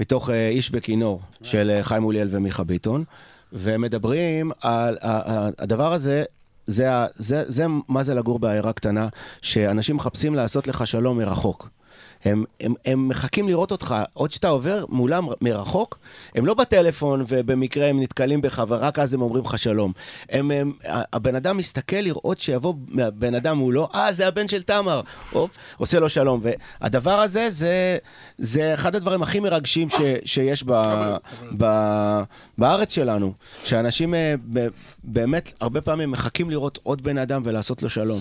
מתוך 0.00 0.30
אה, 0.30 0.48
איש 0.48 0.70
וכינור 0.72 1.20
של 1.42 1.70
אה, 1.70 1.82
חיים 1.82 2.04
אוליאל 2.04 2.28
ומיכה 2.30 2.64
ביטון. 2.64 3.04
ומדברים 3.52 4.50
על 4.60 4.96
הדבר 5.58 5.92
הזה, 5.92 6.24
זה, 6.66 6.86
זה, 7.14 7.42
זה 7.46 7.64
מה 7.88 8.02
זה 8.02 8.14
לגור 8.14 8.38
בעיירה 8.38 8.72
קטנה, 8.72 9.08
שאנשים 9.42 9.96
מחפשים 9.96 10.34
לעשות 10.34 10.66
לך 10.68 10.86
שלום 10.86 11.18
מרחוק. 11.18 11.68
הם, 12.24 12.44
הם, 12.60 12.74
הם 12.84 13.08
מחכים 13.08 13.48
לראות 13.48 13.72
אותך, 13.72 13.94
עוד 14.14 14.32
שאתה 14.32 14.48
עובר 14.48 14.84
מולם 14.88 15.26
מרחוק, 15.40 15.98
הם 16.34 16.46
לא 16.46 16.54
בטלפון 16.54 17.24
ובמקרה 17.28 17.86
הם 17.86 18.00
נתקלים 18.00 18.40
בך 18.40 18.64
ורק 18.68 18.98
אז 18.98 19.14
הם 19.14 19.22
אומרים 19.22 19.44
לך 19.44 19.58
שלום. 19.58 19.92
הם, 20.30 20.50
הם, 20.50 20.72
הבן 20.84 21.34
אדם 21.34 21.56
מסתכל 21.56 21.96
לראות 21.96 22.38
שיבוא 22.38 22.74
בן 23.14 23.34
אדם 23.34 23.58
מולו, 23.58 23.88
אה, 23.94 24.12
זה 24.12 24.28
הבן 24.28 24.48
של 24.48 24.62
תמר, 24.62 25.00
הופ, 25.30 25.50
עושה 25.76 26.00
לו 26.00 26.08
שלום. 26.08 26.40
והדבר 26.42 27.10
הזה, 27.14 27.50
זה, 27.50 27.98
זה 28.38 28.74
אחד 28.74 28.96
הדברים 28.96 29.22
הכי 29.22 29.40
מרגשים 29.40 29.88
ש, 29.88 29.94
שיש 30.24 30.64
ב, 30.66 30.72
ב, 31.56 31.66
בארץ 32.58 32.94
שלנו, 32.94 33.32
שאנשים 33.64 34.14
אה, 34.14 34.34
ב, 34.52 34.66
באמת 35.04 35.52
הרבה 35.60 35.80
פעמים 35.80 36.10
מחכים 36.10 36.50
לראות 36.50 36.78
עוד 36.82 37.02
בן 37.02 37.18
אדם 37.18 37.42
ולעשות 37.44 37.82
לו 37.82 37.90
שלום. 37.90 38.20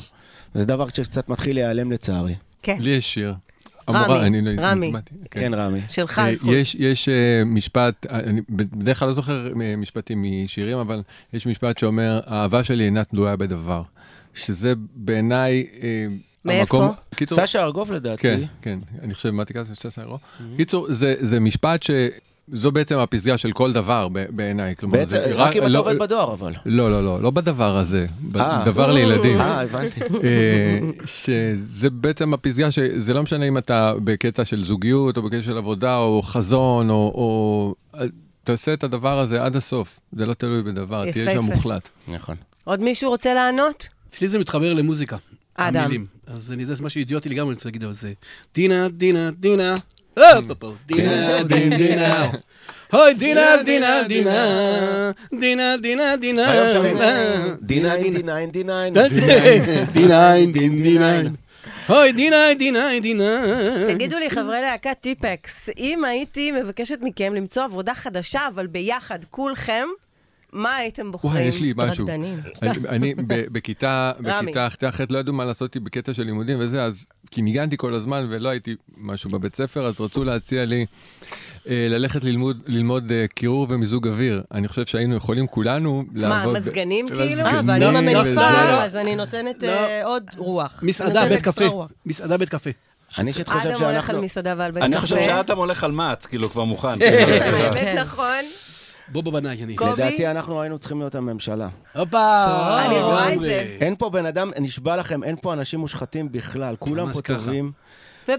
וזה 0.56 0.66
דבר 0.66 0.88
שקצת 0.88 1.30
מתחיל 1.30 1.56
להיעלם 1.56 1.92
לצערי. 1.92 2.36
כן, 2.64 2.78
לי 2.80 2.90
יש 2.90 3.14
שיר. 3.14 3.34
רמי, 3.90 4.00
אמורה, 4.06 4.26
אני 4.28 4.42
לא 4.42 4.52
רמי. 4.62 4.88
הצבעתי. 4.88 5.14
כן, 5.32 5.54
רמי. 5.54 5.80
שלך 5.90 6.20
אה, 6.20 6.30
הזכות. 6.30 6.54
יש, 6.54 6.76
יש 6.76 7.10
אה, 7.10 7.14
משפט, 7.46 8.06
אה, 8.12 8.20
אני 8.20 8.42
בדרך 8.50 9.00
כלל 9.00 9.08
לא 9.08 9.14
זוכר 9.14 9.48
אה, 9.62 9.76
משפטים 9.76 10.24
משירים, 10.44 10.78
אבל 10.78 11.02
יש 11.34 11.46
משפט 11.48 11.78
שאומר, 11.78 12.20
האהבה 12.26 12.64
שלי 12.64 12.84
אינה 12.86 13.04
תלויה 13.04 13.36
בדבר. 13.36 13.82
שזה 14.34 14.74
בעיניי 14.96 15.66
אה, 15.84 16.06
מאיפה? 16.46 16.90
קיצור, 17.16 17.46
סשה 17.46 17.64
ארגוב 17.64 17.92
לדעתי. 17.92 18.22
כן, 18.22 18.40
כן, 18.62 18.80
אני 19.02 19.14
חושב, 19.14 19.30
מה 19.32 19.46
תקרא 19.46 19.62
לזה? 19.62 19.76
שסה 19.76 20.02
אירו? 20.02 20.18
קיצור, 20.58 20.94
זה- 20.94 21.16
זה 21.22 21.40
משפט 21.40 21.84
ש... 21.84 21.92
זו 22.54 22.72
בעצם 22.72 22.98
הפסגה 22.98 23.38
של 23.38 23.52
כל 23.52 23.74
דבר 23.74 24.08
בעיניי. 24.30 24.76
בעצם, 24.84 25.18
זה 25.18 25.36
רק 25.36 25.56
אם 25.56 25.62
אתה 25.62 25.70
לא- 25.70 25.80
עובד 25.80 26.00
בדואר 26.00 26.34
אבל. 26.34 26.52
לא, 26.66 26.92
לא, 26.92 27.06
לא, 27.06 27.22
לא 27.22 27.32
בדבר 27.32 27.78
הזה, 27.78 28.06
אה. 28.36 28.62
בדבר 28.62 28.92
לילדים. 28.92 29.40
אה, 29.40 29.62
הבנתי. 29.62 30.02
אה, 30.24 30.80
שזה 31.06 31.90
בעצם 31.90 32.34
הפסגה 32.34 32.72
שזה 32.72 33.14
לא 33.14 33.24
משנה 33.24 33.46
אם 33.48 33.58
אתה 33.58 33.94
בקטע 34.04 34.46
של 34.46 34.64
זוגיות 34.64 35.18
או 35.18 35.22
בקטע 35.22 35.42
של 35.42 35.58
עבודה 35.58 35.98
או 35.98 36.22
חזון 36.22 36.90
או, 36.90 36.96
או 36.96 37.76
תעשה 38.44 38.74
את 38.74 38.84
הדבר 38.84 39.20
הזה 39.20 39.44
עד 39.44 39.56
הסוף, 39.56 40.00
זה 40.14 40.26
לא 40.26 40.34
תלוי 40.34 40.62
בדבר, 40.62 41.12
תהיה 41.12 41.32
שם. 41.34 41.40
מוחלט. 41.40 41.90
נכון. 42.08 42.36
עוד 42.64 42.80
מישהו 42.80 43.10
רוצה 43.10 43.34
לענות? 43.34 43.88
אצלי 44.10 44.28
זה 44.28 44.40
מתחבר 44.40 44.74
למוזיקה. 44.74 45.18
אדם. 45.56 45.84
המילים. 45.84 46.06
אז 46.28 46.52
אני 46.52 46.62
יודע, 46.62 46.76
זה 46.76 46.84
משהו 46.84 47.00
אידיוטי 47.00 47.30
לגמרי, 47.30 47.50
אני 47.50 47.56
רוצה 47.56 47.70
להגיד, 47.70 47.84
אבל 47.84 47.94
זה... 47.94 48.14
דינה, 48.56 48.90
דינה, 48.90 49.32
דינה. 49.32 49.76
כן. 50.16 50.22
הופ, 50.50 50.64
הופ, 50.64 50.76
דינה, 50.86 51.44
דינה, 51.44 51.78
דינה. 51.78 52.30
אוי, 52.94 53.14
דינה, 53.14 53.46
דינה, 53.66 54.04
דינה. 54.08 55.12
דינה, 55.40 55.78
דינה, 55.78 56.18
דינה. 56.18 56.52
היום 56.52 56.74
שומעים 56.74 56.98
דינה, 57.62 57.96
D9, 57.96 58.54
D9, 58.54 58.98
D9, 59.96 60.56
D9. 60.56 61.30
אוי, 61.90 62.12
דינה, 62.12 62.38
דינה, 62.58 62.88
דינה. 63.02 63.42
תגידו 63.88 64.18
לי, 64.18 64.30
חברי 64.30 64.62
להקת 64.62 64.98
טיפקס, 65.02 65.70
אם 65.78 66.06
הייתי 66.06 66.52
מבקשת 66.52 66.98
מכם 67.02 67.34
למצוא 67.34 67.64
עבודה 67.64 67.94
חדשה, 67.94 68.42
אבל 68.48 68.68
ביחד, 68.68 69.20
כולכם, 69.30 69.86
מה 70.54 70.76
הייתם 70.76 71.12
בוחרים? 71.12 71.34
וואי, 71.34 71.44
יש 71.44 71.62
לי 71.62 71.74
משהו. 71.76 72.04
רקדנים. 72.06 72.40
אני, 72.62 72.72
אני 72.90 73.16
ב- 73.16 73.46
בכיתה. 73.52 74.12
בכיתה 74.20 74.68
ח' 74.92 75.02
לא 75.10 75.18
ידעו 75.20 75.34
מה 75.34 75.46
לעשות 75.46 75.70
איתי 75.70 75.80
בקטע 75.80 76.14
של 76.14 76.24
לימודים 76.24 76.58
וזה, 76.60 76.84
אז 76.84 77.06
כי 77.32 77.42
ניגנתי 77.42 77.78
כל 77.78 77.94
הזמן 77.94 78.28
ולא 78.30 78.50
הייתי 78.50 78.76
משהו 78.98 79.30
בבית 79.30 79.56
ספר, 79.56 79.86
אז 79.86 80.02
רצו 80.02 80.24
להציע 80.24 80.66
לי 80.66 80.86
אה, 81.70 81.88
ללכת 81.90 82.24
ללמוד, 82.24 82.62
ללמוד 82.68 83.12
אה, 83.12 83.26
קירור 83.28 83.68
ומיזוג 83.70 84.08
אוויר. 84.08 84.44
אני 84.54 84.68
חושב 84.68 84.86
שהיינו 84.86 85.16
יכולים 85.16 85.48
כולנו 85.48 86.04
מה, 86.12 86.28
לעבוד... 86.30 86.54
ב- 86.54 86.58
מזגנים 86.58 87.06
כאילו? 87.08 87.42
אה, 87.42 87.62
ואני 87.66 87.86
עם 87.86 87.94
לא, 87.94 87.98
המניפה, 87.98 88.52
לא, 88.52 88.64
לא. 88.64 88.84
אז 88.84 88.96
אני 88.96 89.16
נותנת. 89.16 89.64
אה, 89.64 90.06
עוד 90.06 90.24
רוח. 90.38 90.84
מסעדה, 90.86 91.26
בית 91.30 91.42
קפה. 91.42 91.86
מסעדה, 92.06 92.38
בית 92.38 92.50
קפה. 92.50 92.70
אני 93.18 93.30
אישית 93.30 93.48
חושב 93.50 93.60
אדם 93.70 93.82
הולך 93.82 93.86
על 93.86 93.94
שאנחנו... 94.02 94.22
מסעדה 94.22 94.54
ועל 94.58 94.72
בית 94.72 94.84
אני 94.84 94.92
קפה. 94.94 95.02
חושב 95.02 95.20
שאדם 95.20 95.58
הולך 95.58 95.84
על 95.84 95.92
מעץ, 95.92 96.26
כאילו, 96.26 96.50
כבר 96.50 96.64
מוכן. 96.64 97.00
באמת 97.00 97.74
כן. 97.74 97.98
נכון. 97.98 98.44
בוא 99.12 99.24
בבנאי, 99.24 99.64
אני. 99.64 99.76
קובי? 99.76 99.92
לדעתי 99.92 100.28
אנחנו 100.28 100.62
היינו 100.62 100.80
צריכים 100.80 101.00
להיות 101.00 101.16
הממשלה. 101.16 101.68
הופה! 101.94 102.86
אני 102.86 103.00
רואה 103.00 103.34
את. 103.34 103.42
זה. 103.42 103.78
אין 103.82 103.96
פה 103.96 104.10
בן 104.10 104.26
אדם, 104.26 104.52
נשבע 104.60 104.96
לכם, 104.96 105.24
אין 105.24 105.36
פה 105.42 105.54
אנשים 105.54 105.80
מושחתים 105.80 106.32
בכלל. 106.32 106.76
כולם 106.80 107.14
פה. 107.14 107.22
טובים. 107.22 107.72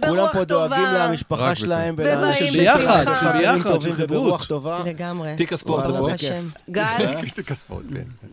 כולם 0.09 0.27
פה 0.33 0.45
דואגים. 0.45 0.85
למשפחה 0.95 1.55
שלהם 1.55 1.95
ולאנשים 1.99 2.53
ביחד, 2.53 2.79
שצריכים 2.81 3.05
של 3.05 3.15
חברים 3.15 3.55
ביחד, 3.55 3.71
טובים 3.71 3.95
וברוח. 3.99 4.45
טובה. 4.45 4.83
לגמרי. 4.87 5.35
תיק 5.37 5.53
הספורט 5.53 5.85
פה. 5.85 5.93
ברוך 5.93 6.11
בכיף. 6.11 6.31
השם. 6.31 6.45
גל, 6.71 7.43
כספות, 7.47 7.83
כן. 7.93 8.29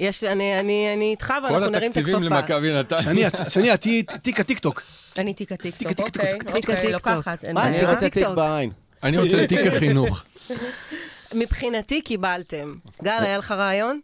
יש, 0.00 0.24
אני, 0.24 0.60
אני, 0.60 0.94
אני 0.96 1.10
איתך 1.10 1.26
כל 1.26 1.32
ואנחנו 1.44 1.70
נרים 1.70 1.90
את 1.90 1.96
התקציבים 1.96 2.32
הכפפה. 2.32 2.54
למכבי 2.54 2.72
נתניה. 2.72 3.02
שני, 3.02 3.24
שני, 3.48 3.74
את 3.74 3.80
תיק 4.22 4.40
הטיקטוק. 4.40 4.82
אני 5.18 5.34
תיק 5.34 5.52
הטיקטוק, 5.52 5.88
תיק 5.88 6.06
אוקיי, 6.06 6.44
תיק 6.52 6.70
הטיקטוק. 6.70 7.06
אוקיי. 7.06 7.50
אני 7.50 7.84
רוצה 7.84 8.10
תיק. 8.10 8.26
בעין. 8.26 8.70
אני 9.02 9.18
רוצה 9.18 9.46
תיק 9.46 9.66
החינוך. 9.66 10.22
מבחינתי 11.34 12.02
קיבלתם. 12.02 12.74
גל, 13.02 13.18
היה 13.22 13.38
לך 13.38 13.50
רעיון? 13.50 14.00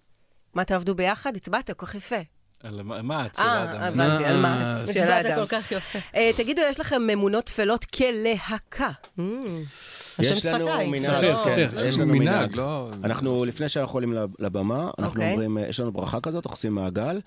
מה, 0.54 0.64
תעבדו 0.64 0.94
ביחד? 0.94 1.36
הצבעת 1.36 1.70
כל 1.70 1.86
כך 1.86 1.94
יפה. 1.94 2.16
על 2.62 2.82
מעץ 2.82 3.36
של 3.36 3.42
אה, 3.42 3.52
האדם. 3.62 3.82
הבנתי, 4.00 4.24
על 4.24 4.40
מה? 4.40 4.76
אה, 4.80 4.84
של 4.86 4.90
הצבעת 4.90 5.24
האדם. 5.24 5.46
כל 5.46 5.56
כך 5.56 5.72
יפה. 5.72 5.98
אה, 6.14 6.30
תגידו, 6.36 6.62
יש 6.70 6.80
לכם 6.80 7.02
ממונות 7.02 7.44
טפלות 7.44 7.84
כלהקה. 7.84 8.90
יש 10.18 10.46
לנו. 10.46 10.66
מנהג, 10.90 11.36
כן. 11.44 11.70
יש 11.86 11.98
לנו 11.98 12.14
מנהג. 12.14 12.56
לא... 12.56 12.90
אנחנו, 13.04 13.44
לפני 13.44 13.68
שאנחנו 13.68 13.94
עולים 13.96 14.12
לב- 14.12 14.30
לבמה, 14.38 14.90
אנחנו 14.98 15.06
אוקיי. 15.20 15.32
אומרים, 15.32 15.58
אה, 15.58 15.66
יש 15.66 15.80
לנו 15.80 15.92
ברכה 15.92 16.20
כזאת, 16.20 16.46
אנחנו 16.46 16.54
עושים 16.54 16.74
מעגל, 16.74 17.20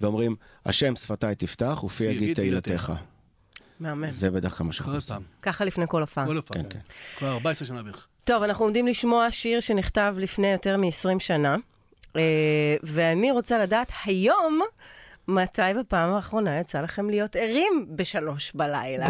ואומרים, 0.00 0.36
השם 0.66 0.96
שפתיי 0.96 1.34
תפתח 1.34 1.84
ופי 1.84 2.04
יגיד 2.04 2.36
תהילתך. 2.36 2.92
מהמם. 3.80 4.10
זה 4.10 4.30
בדרך 4.30 4.58
כלל 4.58 4.66
מה 4.66 4.72
שאנחנו 4.72 4.94
עושים. 4.94 5.16
ככה 5.42 5.64
לפני 5.64 5.84
כל 5.88 6.00
הופעה. 6.00 6.26
כל 6.26 6.40
פעם. 6.44 6.62
כן, 6.62 6.68
כן. 6.70 6.78
כבר 7.18 7.32
14 7.32 7.68
שנה 7.68 7.82
בערך. 7.82 8.06
טוב, 8.26 8.42
אנחנו 8.42 8.64
עומדים 8.64 8.86
לשמוע 8.86 9.26
שיר 9.30 9.60
שנכתב 9.60 10.14
לפני 10.18 10.52
יותר 10.52 10.76
מ-20 10.76 11.18
שנה, 11.18 11.56
אה, 12.16 12.22
ואני 12.82 13.30
רוצה 13.30 13.58
לדעת 13.58 13.92
היום, 14.04 14.60
מתי 15.28 15.62
בפעם 15.80 16.14
האחרונה 16.14 16.60
יצא 16.60 16.80
לכם 16.80 17.10
להיות 17.10 17.36
ערים 17.36 17.86
בשלוש 17.90 18.52
בלילה? 18.54 19.06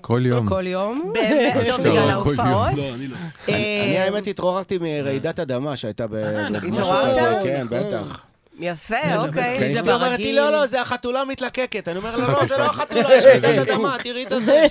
כל 0.00 0.22
יום. 0.26 0.48
כל 0.48 0.66
יום. 0.66 1.02
באמת, 1.14 1.68
לא 1.68 1.76
בגלל 1.76 2.22
כל 2.22 2.34
יום. 2.34 2.40
ההופעות? 2.40 2.74
לא, 2.76 2.94
אני 2.94 3.08
לא. 3.08 3.16
אני 3.48 3.98
האמת 3.98 4.26
התעוררתי 4.26 4.78
מרעידת 4.80 5.38
אדמה 5.38 5.76
שהייתה 5.76 6.06
ב- 6.06 6.48
משהו 6.50 6.68
התעוררת? 6.68 7.10
כזה, 7.10 7.38
כן, 7.42 7.66
בטח. 7.70 8.24
יפה, 8.58 8.94
לא, 9.14 9.26
אוקיי. 9.26 9.58
ואשתי 9.58 9.84
זה 9.84 9.94
אומרת 9.94 10.18
לי. 10.18 10.32
לא, 10.32 10.52
לא, 10.52 10.66
זה 10.66 10.80
החתולה 10.80 11.24
מתלקקת. 11.24 11.88
אני 11.88 11.98
אומר 11.98 12.16
לה, 12.16 12.28
לא, 12.28 12.46
זה 12.46 12.58
לא 12.58 12.64
החתולה, 12.64 13.14
יש 13.14 13.24
רעידת 13.24 13.58
אדמה, 13.68 13.96
תראי 14.02 14.24
את 14.24 14.44
זה. 14.44 14.66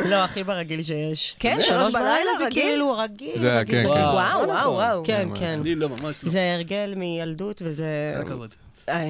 לא, 0.10 0.16
הכי 0.16 0.44
ברגיל 0.44 0.82
שיש. 0.82 1.36
כן, 1.38 1.56
שלוש 1.60 1.68
שלוש 1.68 1.94
בלילה 1.94 2.30
זה? 2.38 2.44
כאילו 2.50 2.98
רגיל. 2.98 3.40
זה 3.40 3.52
היה. 3.52 3.64
כן, 3.64 3.70
כן. 3.72 4.00
וואו, 4.00 4.48
וואו, 4.48 4.72
וואו. 4.72 5.04
כן, 5.04 5.28
כן. 5.34 5.58
אני 5.60 5.74
לא, 5.74 5.88
ממש 5.88 6.02
לא. 6.02 6.30
זה 6.30 6.54
הרגל 6.54 6.94
מילדות 6.96 7.62
וזה... 7.64 8.12
כל 8.16 8.26
הכבוד. 8.26 8.54
אה, 8.88 9.04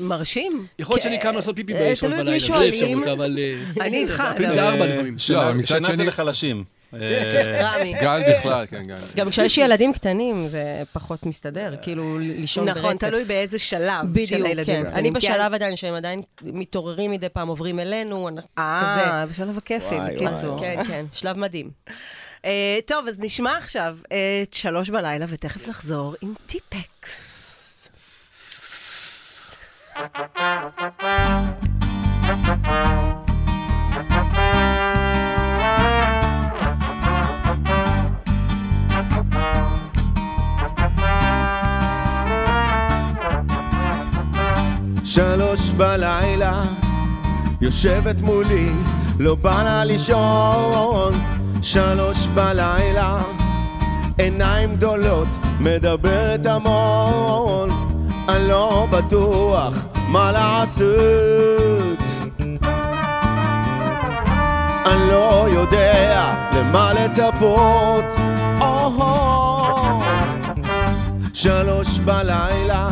מרשים. 0.00 0.66
יכול 0.78 0.94
להיות 0.94 1.02
שאני 1.02 1.18
קם 1.18 1.34
לעשות 1.34 1.56
פיפי 1.56 1.74
אה, 1.74 1.78
מי 1.78 1.94
בלילה, 2.08 2.38
זה. 2.38 2.68
אפשרות, 2.68 3.06
אבל... 3.06 3.38
אה, 3.38 3.84
אני 3.86 3.96
איתך, 3.96 4.22
אפילו 4.32 4.48
אדם. 4.48 4.54
זה 4.54 4.68
ארבע 4.68 4.86
לפעמים. 4.86 5.16
לא, 5.30 5.54
מצד 5.54 5.74
שינה 5.74 5.88
זה 5.88 5.94
שני, 5.94 6.06
לחלשים. 6.06 6.64
אה. 7.02 7.82
גל 8.02 8.22
בכלל, 8.30 8.66
כן, 8.66 8.82
גל. 8.86 8.94
גם 9.16 9.30
כשיש 9.30 9.58
ילדים 9.58 9.92
קטנים 9.92 10.48
זה 10.48 10.82
פחות 10.92 11.26
מסתדר, 11.26 11.74
כאילו 11.82 12.18
לישון 12.18 12.66
ברצף. 12.66 12.78
נכון, 12.78 12.96
תלוי 12.96 13.24
באיזה 13.24 13.58
שלב 13.58 14.26
של 14.26 14.44
הילדים 14.46 14.74
כן. 14.74 14.86
הקטנים. 14.86 14.98
אני 15.14 15.20
כי 15.20 15.28
בשלב 15.28 15.54
עדיין 15.54 15.76
שהם 15.76 15.94
עדיין 15.94 16.22
מתעוררים 16.42 17.10
מדי 17.10 17.28
פעם, 17.28 17.48
עוברים 17.48 17.80
אלינו, 17.80 18.28
אנחנו- 18.28 18.48
כזה. 18.78 19.04
אה, 19.06 19.26
בשלב 19.26 19.58
הכיפי, 19.58 19.94
בקיצור. 20.14 20.58
כן, 20.60 20.82
כן, 20.88 21.04
שלב 21.12 21.38
מדהים. 21.38 21.70
אה, 22.44 22.78
טוב, 22.86 23.08
אז 23.08 23.18
נשמע 23.18 23.56
עכשיו 23.56 23.96
את 24.42 24.54
שלוש 24.54 24.90
בלילה, 24.90 25.26
ותכף 25.28 25.68
נחזור 25.68 26.14
עם 26.22 26.28
טיפקס. 26.46 27.40
שלוש 45.14 45.70
בלילה, 45.70 46.62
יושבת 47.60 48.20
מולי, 48.20 48.72
לא 49.18 49.34
בא 49.34 49.62
לה 49.62 49.84
לישון. 49.84 51.12
שלוש 51.62 52.26
בלילה, 52.26 53.22
עיניים 54.18 54.74
גדולות, 54.76 55.28
מדברת 55.60 56.46
המון. 56.46 57.70
אני 58.28 58.48
לא 58.48 58.86
בטוח 58.90 59.74
מה 60.08 60.32
לעשות. 60.32 62.02
אני 64.86 65.08
לא 65.10 65.46
יודע 65.50 66.34
למה 66.52 66.92
לצפות. 66.92 68.04
או-הו. 68.60 70.02
שלוש 71.32 71.98
בלילה, 71.98 72.88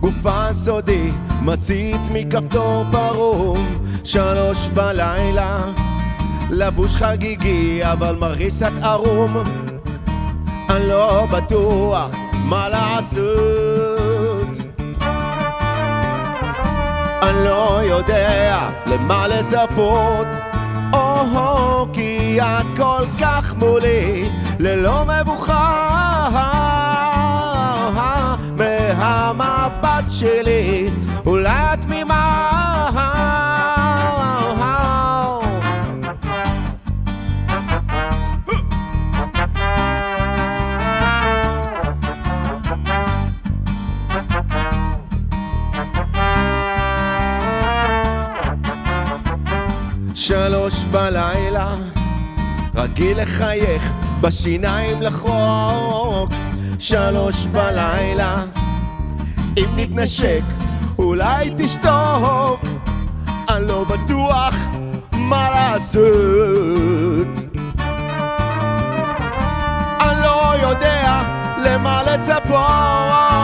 גופה 0.00 0.52
סודי, 0.52 1.10
מציץ 1.42 2.08
מכפתור 2.12 2.84
פרום. 2.92 3.66
שלוש 4.04 4.68
בלילה, 4.68 5.58
לבוש 6.50 6.96
חגיגי, 6.96 7.80
אבל 7.82 8.16
מרגיש 8.16 8.54
קצת 8.54 8.72
ערום. 8.82 9.36
אני 10.70 10.88
לא 10.88 11.26
בטוח 11.26 12.10
מה 12.44 12.68
לעשות. 12.68 13.28
אני 17.22 17.44
לא 17.44 17.80
יודע 17.82 18.68
למה 18.86 19.28
לצפות. 19.28 20.26
או-הו, 20.92 21.92
כי 21.92 22.40
את 22.40 22.66
כל 22.76 23.02
כך 23.20 23.54
מולי, 23.54 24.28
ללא 24.58 25.04
מבוכה. 25.04 26.87
שלי, 30.18 30.86
אולי 31.26 31.74
את 31.74 31.80
תמימה. 31.80 32.24
שלוש 50.14 50.84
בלילה, 50.84 51.74
רגיל 52.74 53.20
לחייך, 53.20 53.92
בשיניים 54.20 55.02
לחרוק. 55.02 56.30
שלוש 56.78 57.46
בלילה, 57.46 58.44
נתנשק, 59.78 60.42
אולי 60.98 61.50
תשתוק. 61.56 62.60
אני 63.48 63.66
לא 63.68 63.84
בטוח 63.84 64.54
מה 65.12 65.50
לעשות. 65.50 67.28
אני 70.00 70.20
לא 70.22 70.54
יודע 70.62 71.22
למה 71.64 72.02
לצפות. 72.02 73.37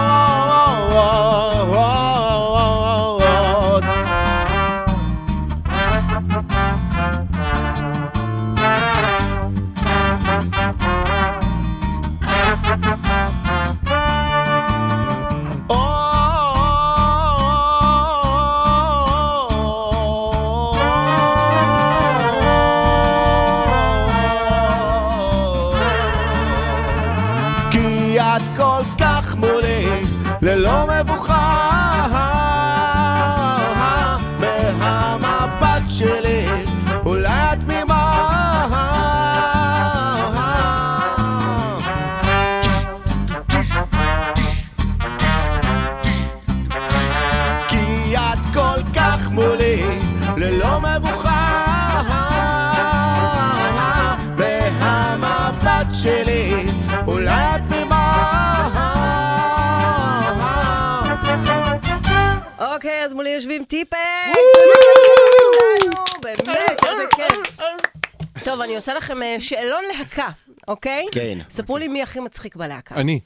אני 68.64 68.76
עושה 68.76 68.94
לכם 68.94 69.22
אה, 69.22 69.36
שאלון 69.38 69.84
להקה, 69.98 70.28
אוקיי? 70.68 71.06
כן. 71.12 71.38
ספרו 71.50 71.78
לי 71.78 71.88
מי 71.88 72.02
הכי 72.02 72.20
מצחיק 72.20 72.56
בלהקה. 72.56 72.94
אני. 72.94 73.20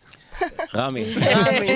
רמי. 0.75 1.15
רמי. 1.35 1.67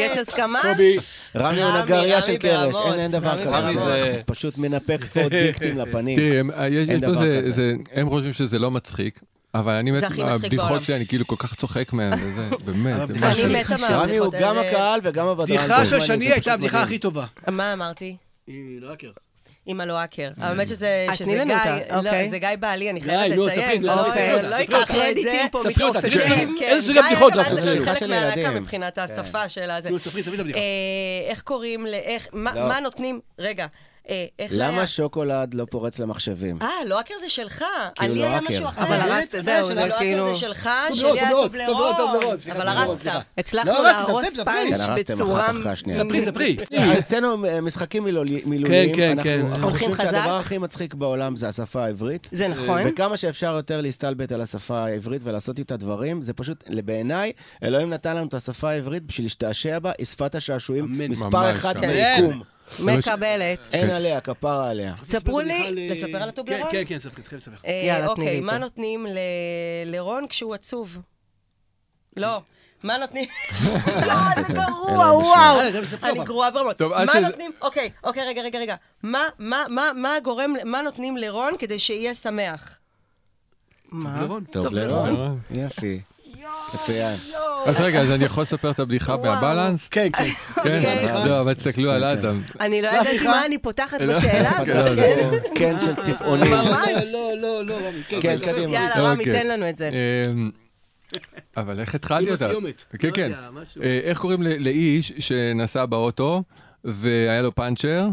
יש 0.00 0.18
הסכמה? 0.18 0.60
קובי. 0.62 0.96
רמי 1.36 1.62
הוא 1.62 1.70
רמי, 1.70 1.82
נגריה 1.82 2.14
רמי 2.16 2.26
של 2.26 2.36
קרש, 2.36 2.74
אין 2.98 3.10
דבר 3.10 3.28
רמי 3.28 3.40
כזה. 3.40 3.50
באמוץ. 3.50 3.74
זה 4.12 4.20
פשוט 4.26 4.58
מנפק 4.58 5.04
פה 5.12 5.20
דיקטים 5.46 5.78
לפנים. 5.78 6.16
תראי, 6.18 6.38
הם- 6.38 6.50
יש 6.72 7.00
פה 7.04 7.14
זה- 7.52 7.74
הם 7.92 8.08
חושבים 8.10 8.32
שזה 8.32 8.58
לא 8.58 8.70
מצחיק, 8.70 9.20
אבל 9.54 9.72
אני 9.72 9.90
מת. 9.90 10.02
הבדיחות 10.18 10.84
שלי, 10.84 10.96
אני 10.96 11.06
כאילו 11.06 11.26
כל 11.26 11.36
כך 11.38 11.54
צוחק 11.54 11.92
מהן, 11.92 12.18
וזה, 12.22 12.48
באמת, 12.64 13.06
זה 13.06 13.26
אני 13.26 13.32
משהו. 13.32 13.44
אני 13.44 13.60
מתה 13.60 13.76
מהבדיחות 13.76 13.94
רמי 14.04 14.16
הוא 14.16 14.32
גם 14.40 14.56
האלה. 14.58 14.68
הקהל 14.70 15.00
וגם 15.02 15.26
הבדרן. 15.28 15.46
בדיחה 15.58 15.86
של 15.86 16.00
שני 16.00 16.32
הייתה 16.32 16.54
הבדיחה. 16.54 16.82
הכי 16.82 16.98
טובה. 16.98 17.24
מה 17.48 17.72
אמרתי? 17.72 18.16
היא 18.46 18.80
לא 18.80 18.92
הכר. 18.92 19.10
עם 19.66 19.80
הלואקר. 19.80 20.30
האמת 20.36 20.68
שזה 20.68 21.06
לנו 21.36 21.44
גיא, 21.44 21.72
לא, 21.90 21.96
אוקיי. 21.96 22.30
זה 22.30 22.38
גיא 22.38 22.48
בעלי, 22.60 22.90
אני 22.90 23.00
גיא, 23.00 23.12
חייבת 23.12 23.36
לציין. 23.36 23.82
לא, 23.82 24.06
אוקיי, 24.06 24.34
אותה, 24.34 24.48
לא 24.48 24.56
ספרי 24.56 24.60
ייקח 24.60 24.90
את 24.90 25.16
זה 25.22 25.38
ספרי 25.58 25.84
אותה, 25.84 26.00
כן, 26.58 26.66
איזה 26.66 26.86
סוג 26.86 26.92
גיא 26.92 27.02
הבדיחות 27.02 27.32
הראה 27.32 27.44
רצות 27.46 27.58
את 27.58 27.64
זה 27.64 27.74
שלי? 27.74 27.84
חלק 27.84 28.02
מהלהקה 28.02 28.40
ילדים. 28.40 28.62
מבחינת 28.62 28.98
השפה 28.98 29.48
של 29.48 29.70
הזה. 29.70 29.90
נו, 29.90 29.98
ספרי, 29.98 30.22
ספרי 30.22 30.34
את 30.34 30.40
הבדיחה. 30.40 30.58
אה, 30.58 30.64
איך 31.30 31.42
קוראים, 31.42 31.86
מה 32.32 32.54
לא. 32.54 32.68
מה 32.68 32.80
נותנים, 32.80 33.20
רגע, 33.38 33.62
אה, 33.62 33.68
איך 34.38 34.52
זה 34.52 34.62
היה? 34.66 34.72
למה 34.72 34.86
שוקולד 34.86 35.54
לא 35.54 35.64
פורץ 35.70 35.98
למחשבים? 35.98 36.58
אה, 36.62 36.68
לואקר 36.86 37.14
זה 37.20 37.28
שלך. 37.30 37.64
כאילו 37.94 38.12
אני 38.14 38.22
היה 38.22 38.40
לואקר. 38.40 38.54
משהו 38.54 38.68
אחר. 38.68 38.82
אבל 38.82 39.00
הרסת? 39.10 39.34
זהו, 39.44 39.64
זה 39.74 39.88
כאילו... 39.98 40.34
זה 40.34 40.40
שלך, 40.40 40.70
שלי 40.92 41.20
היה 41.20 41.30
טובלרון. 41.30 41.94
אבל 42.52 42.68
הרסת. 42.68 43.10
הצלחנו 43.38 43.72
לא, 43.72 43.82
להרוס 43.82 44.24
פאנץ' 44.44 44.74
כן, 44.74 44.80
הרסתם 44.80 45.14
בצורה... 45.14 45.44
אחת 45.46 45.50
אחרי 45.50 45.72
השנייה. 45.72 45.98
ספרי, 46.04 46.20
ספרי. 46.20 46.56
אצלנו 46.98 47.46
אה, 47.46 47.60
משחקים 47.60 48.04
מילולי- 48.04 48.42
מילוליים, 48.46 48.96
כן, 48.96 49.10
אנחנו 49.10 49.22
כן. 49.22 49.46
אנחנו 49.46 49.70
חושבים? 49.70 49.96
שהדבר 49.96 50.36
הכי 50.38 50.58
מצחיק 50.58 50.94
בעולם 50.94 51.36
זה 51.36 51.48
השפה 51.48 51.84
העברית. 51.84 52.28
זה 52.32 52.48
נכון. 52.48 52.82
וכמה 52.84 53.16
שאפשר 53.16 53.54
יותר 53.56 53.80
להסתלבט 53.80 54.32
על 54.32 54.40
השפה 54.40 54.78
העברית 54.84 55.20
ולעשות 55.24 55.58
איתה 55.58 55.76
דברים, 55.76 56.22
זה 56.22 56.32
פשוט, 56.32 56.64
בעיניי, 56.84 57.32
אלוהים 57.62 57.90
נתן 57.90 58.16
לנו 58.16 58.26
את 58.26 58.34
השפה 58.34 58.70
העברית 58.70 59.02
בשביל 59.02 59.26
להשתעשע 59.26 59.78
בה, 59.78 59.92
היא 59.98 60.06
שפת 60.06 60.34
השעשועים. 60.34 60.86
מספר 61.08 61.50
אחת 61.50 61.76
כן. 61.76 62.20
ביקום. 62.20 62.53
מקבלת. 62.84 63.58
אין 63.72 63.90
עליה, 63.90 64.20
כפרה 64.20 64.70
עליה. 64.70 64.94
ספרו 65.04 65.40
לי, 65.40 65.90
לספר 65.90 66.22
על 66.22 66.28
הטובלרון? 66.28 66.70
כן, 66.70 66.78
כן, 66.78 66.84
כן, 66.88 66.98
ספרי, 66.98 67.22
תתחיל 67.22 67.38
לספר. 67.38 67.56
אה, 67.66 67.82
יאללה, 67.86 68.14
תני 68.14 68.24
לי 68.24 68.30
אוקיי, 68.30 68.40
מה. 68.40 68.58
נותנים 68.58 69.06
ל- 69.06 69.18
לרון 69.86 70.26
כשהוא 70.28 70.54
עצוב? 70.54 70.98
לא. 72.16 72.40
מה 72.82 72.98
נותנים? 72.98 73.24
לא, 74.08 74.14
זה 74.46 74.52
גרוע, 74.54 75.12
וואו. 75.14 75.60
אני. 76.02 76.24
גרועה 76.24 76.50
ברמות. 76.50 76.76
טוב, 76.76 76.92
עד 76.92 77.06
מה 77.06 77.20
נותנים, 77.20 77.50
אוקיי, 77.62 77.90
אוקיי, 78.04 78.24
רגע, 78.26 78.42
רגע, 78.42 78.58
רגע. 78.58 78.74
מה, 79.02 79.22
מה, 79.38 79.64
מה, 79.68 79.90
מה 79.96 80.14
גורם, 80.24 80.54
מה 80.64 80.82
נותנים 80.82 81.16
לרון 81.16 81.54
כדי 81.58 81.78
שיהיה 81.78 82.14
שמח? 82.14 82.78
מה? 83.88 84.10
טובלרון. 84.18 84.44
טוב, 84.44 84.66
לרון. 84.74 85.38
יפי. 85.50 86.00
מצוין. 86.74 87.16
אז 87.66 87.80
רגע, 87.80 88.00
אז 88.00 88.10
אני 88.10 88.24
יכול 88.24 88.42
לספר 88.42 88.70
את 88.70 88.78
הבדיחה. 88.78 89.16
מהבלנס? 89.16 89.88
כן, 89.88 90.08
כן. 90.12 90.30
כן? 90.64 91.26
לא, 91.26 91.40
אבל 91.40 91.54
תסתכלו 91.54 91.90
על 91.90 92.04
אדם. 92.04 92.42
אני 92.60 92.82
לא 92.82 92.88
ידעתי 92.88 93.08
סליחה? 93.08 93.24
מה 93.24 93.46
אני 93.46 93.58
פותחת 93.58 94.00
לא, 94.00 94.18
בשאלה 94.18 94.52
לא, 94.66 94.72
הזאת. 94.72 94.98
לא. 94.98 95.38
כן 95.54 95.76
של 95.80 95.94
צבעונים. 95.94 96.50
ממש. 96.50 97.04
לא, 97.12 97.32
לא, 97.36 97.66
לא, 97.66 97.74
רמי. 97.74 98.02
כן, 98.08 98.20
כן, 98.20 98.36
כן. 98.36 98.52
קדימה. 98.52 98.72
יאללה, 98.72 98.94
רמי, 98.96 99.24
אוקיי. 99.24 99.32
תן 99.32 99.46
לנו 99.46 99.68
את 99.68 99.76
זה. 99.76 99.90
אמ, 100.32 100.50
אבל 101.56 101.80
איך 101.80 101.94
התחלתי 101.94 102.26
עם 102.26 102.32
אותה? 102.32 102.46
הסיומת. 102.46 102.84
כן, 102.98 103.10
כן. 103.14 103.32
אה, 103.82 104.00
איך 104.04 104.18
קוראים 104.18 104.42
לאיש 104.42 105.12
שנסע 105.18 105.86
באוטו, 105.86 106.42
והיה 106.84 107.42
לו 107.42 107.54
פאנצ'ר, 107.54 108.08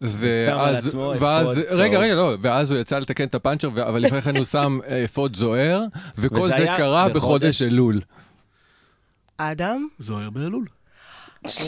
ואז, 0.00 0.94
ואז, 1.20 1.58
רגע. 1.70 1.98
רגע, 1.98 2.14
לא, 2.14 2.34
ואז 2.40 2.70
הוא 2.70 2.78
יצא 2.78 2.98
לתקן 2.98 3.24
את 3.24 3.34
הפאנצ'ר, 3.34 3.68
אבל 3.68 4.02
לפני 4.02 4.22
כן 4.22 4.36
הוא 4.36 4.44
שם 4.44 4.78
אה, 4.88 5.04
אפוד 5.04 5.36
זוהר, 5.36 5.84
וכל 6.18 6.48
זה 6.48 6.66
קרה 6.76 7.08
בחודש 7.08 7.62
אלול. 7.62 8.00
אדם? 9.38 9.88
זוהר 9.98 10.30
באלול. 10.30 10.64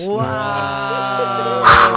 וואו. 0.04 0.24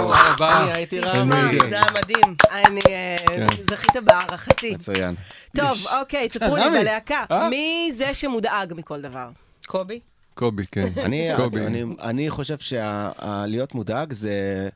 רבה. 0.08 0.62
אני 0.62 0.72
הייתי. 0.72 1.00
מאוד. 1.00 1.68
זה 1.68 1.76
היה 1.76 1.84
מדהים. 1.94 2.36
אני, 2.50 2.80
אה, 2.88 3.16
כן. 3.26 3.46
זכית 3.70 3.96
בהערכתי. 4.04 4.74
מצוין. 4.74 5.14
טוב, 5.56 5.78
אוקיי, 6.00 6.28
תספרו 6.28 6.56
לי 6.56 6.62
רמי. 6.62 6.78
בלהקה, 6.78 7.24
אה? 7.30 7.48
מי 7.48 7.92
זה 7.96 8.14
שמודאג 8.14 8.72
מכל 8.76 9.00
דבר? 9.00 9.28
קובי? 9.66 10.00
קובי, 10.34 10.62
כן. 10.72 10.88
אני, 11.06 11.30
קובי. 11.36 11.66
אני, 11.66 11.84
אני 12.00 12.30
חושב 12.30 12.58
שלהיות 12.58 13.74
מודאג 13.74 14.12
זה, 14.12 14.68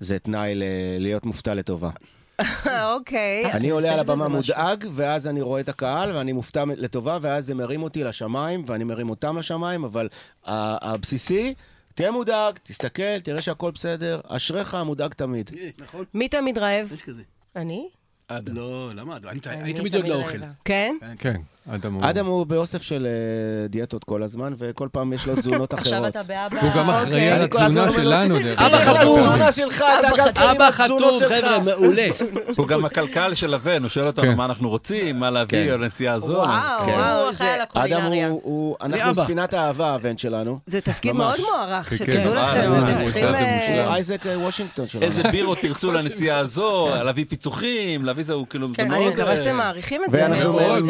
זה 0.00 0.18
תנאי 0.18 0.52
להיות 0.98 1.26
מופתע 1.26 1.54
לטובה. 1.54 1.90
אוקיי. 2.94 3.52
אני 3.52 3.70
עולה 3.70 3.92
על 3.92 3.98
הבמה. 3.98 4.28
מודאג, 4.28 4.86
ואז 4.94 5.26
אני 5.26 5.40
רואה 5.40 5.60
את 5.60 5.68
הקהל, 5.68 6.16
ואני 6.16 6.32
מופתע 6.32 6.64
לטובה, 6.76 7.18
ואז 7.20 7.46
זה 7.46 7.54
מרים 7.54 7.82
אותי 7.82 8.04
לשמיים, 8.04 8.62
ואני 8.66 8.84
מרים 8.84 9.10
אותם 9.10 9.38
לשמיים, 9.38 9.84
אבל 9.84 10.08
ה- 10.46 10.90
הבסיסי, 10.92 11.54
תהיה 11.94 12.10
מודאג, 12.10 12.54
תסתכל, 12.62 13.18
תראה 13.22 13.42
שהכל 13.42 13.70
בסדר, 13.70 14.20
אשריך 14.28 14.74
המודאג 14.74 15.12
תמיד. 15.14 15.50
אה, 15.58 15.68
נכון? 15.78 16.04
מי 16.14 16.28
תמיד 16.28 16.58
רעב? 16.58 16.92
יש 16.92 17.02
כזה. 17.02 17.22
אני? 17.56 17.88
אדם. 18.28 18.54
לא, 18.56 18.90
למה? 18.94 19.16
אני 19.46 19.74
תמיד 19.74 19.92
דואג 19.92 20.06
לאוכל. 20.06 20.32
רעבה. 20.32 20.46
כן? 20.64 20.96
כן, 21.18 21.40
אדם 21.74 21.94
הוא... 21.94 22.02
אדם 22.04 22.26
הוא 22.26 22.46
באוסף 22.46 22.82
של 22.82 23.06
אה, 23.06 23.68
דיאטות 23.68 24.04
כל 24.04 24.22
הזמן, 24.22 24.54
וכל 24.58 24.88
פעם 24.92 25.12
יש 25.12 25.26
לו 25.26 25.36
תזונות 25.36 25.74
אחרות. 25.74 25.86
עכשיו 25.86 26.06
אתה 26.06 26.22
באבא... 26.22 26.60
הוא 26.60 26.70
גם 26.76 26.90
אחראי 26.90 27.04
אוקיי. 27.04 27.30
על 27.32 27.42
התזונה 27.42 27.92
שלנו, 27.92 28.38
דרך 28.38 28.62
אבא 28.62 28.76
אגב. 28.76 28.96
חתום. 28.96 29.18
התזונה 29.18 29.52
שלך, 29.52 29.84
אתה 30.00 30.08
גם 30.16 30.26
קוראים 30.34 30.56
אבא 30.56 30.68
לתזונות 30.68 31.02
חתום, 31.02 31.18
שלך. 31.18 31.44
חבר'ה, 31.44 31.58
מעולה. 31.58 32.06
הוא 32.58 32.66
גם 32.66 32.84
הקלקל 32.84 33.34
של 33.34 33.54
הבן, 33.54 33.82
הוא 33.82 33.88
שואל 33.88 34.06
אותנו 34.06 34.24
כן. 34.24 34.36
מה 34.36 34.44
אנחנו 34.44 34.68
רוצים, 34.68 35.20
מה 35.20 35.30
להביא 35.30 35.66
כן. 35.66 35.72
הנסיעה 35.74 36.14
הזו. 36.14 36.32
וואו, 36.32 36.84
כן. 36.84 36.90
וואו, 36.90 37.22
הוא 37.22 37.30
אחראי 37.30 37.48
על 37.50 37.60
אדם 37.60 37.68
הקולינריה. 37.82 38.28
הוא, 38.28 38.40
הוא 38.44 38.76
אנחנו 38.80 39.10
אבא. 39.10 39.22
ספינת 39.22 39.54
האהבה, 39.54 39.94
הבן 39.94 40.18
שלנו. 40.18 40.58
זה 40.66 40.80
תפקיד. 40.80 41.12
מאוד 41.12 41.40
מוערך, 41.40 41.88
כן, 41.88 41.96
שתדעו 41.96 42.32
כן. 42.32 42.36
לכם, 42.36 42.72
אתם 42.78 43.04
צריכים... 43.04 43.24
אה, 43.24 43.94
אייזק 43.94 44.26
אה, 44.26 44.38
וושינגטון 44.38 44.88
שלנו. 44.88 45.04
איזה 45.04 45.22
בירות 45.22 45.58
תרצו 45.62 45.92
לנסיעה 45.92 46.38
הזו, 46.38 46.88
להביא 47.04 47.24
פיצוחים, 47.28 48.04
להביא 48.04 48.24
זה, 48.24 48.32
הוא 48.32 48.46
כאילו, 48.50 48.68
כן. 48.74 48.92
אני 48.92 49.08
מקווה 49.08 49.30
אה, 49.30 49.36
שאתם 49.36 49.56
מעריכים 49.56 50.04
את 50.04 50.12
זה. 50.12 50.22
ואנחנו 50.22 50.52
מאוד, 50.52 50.84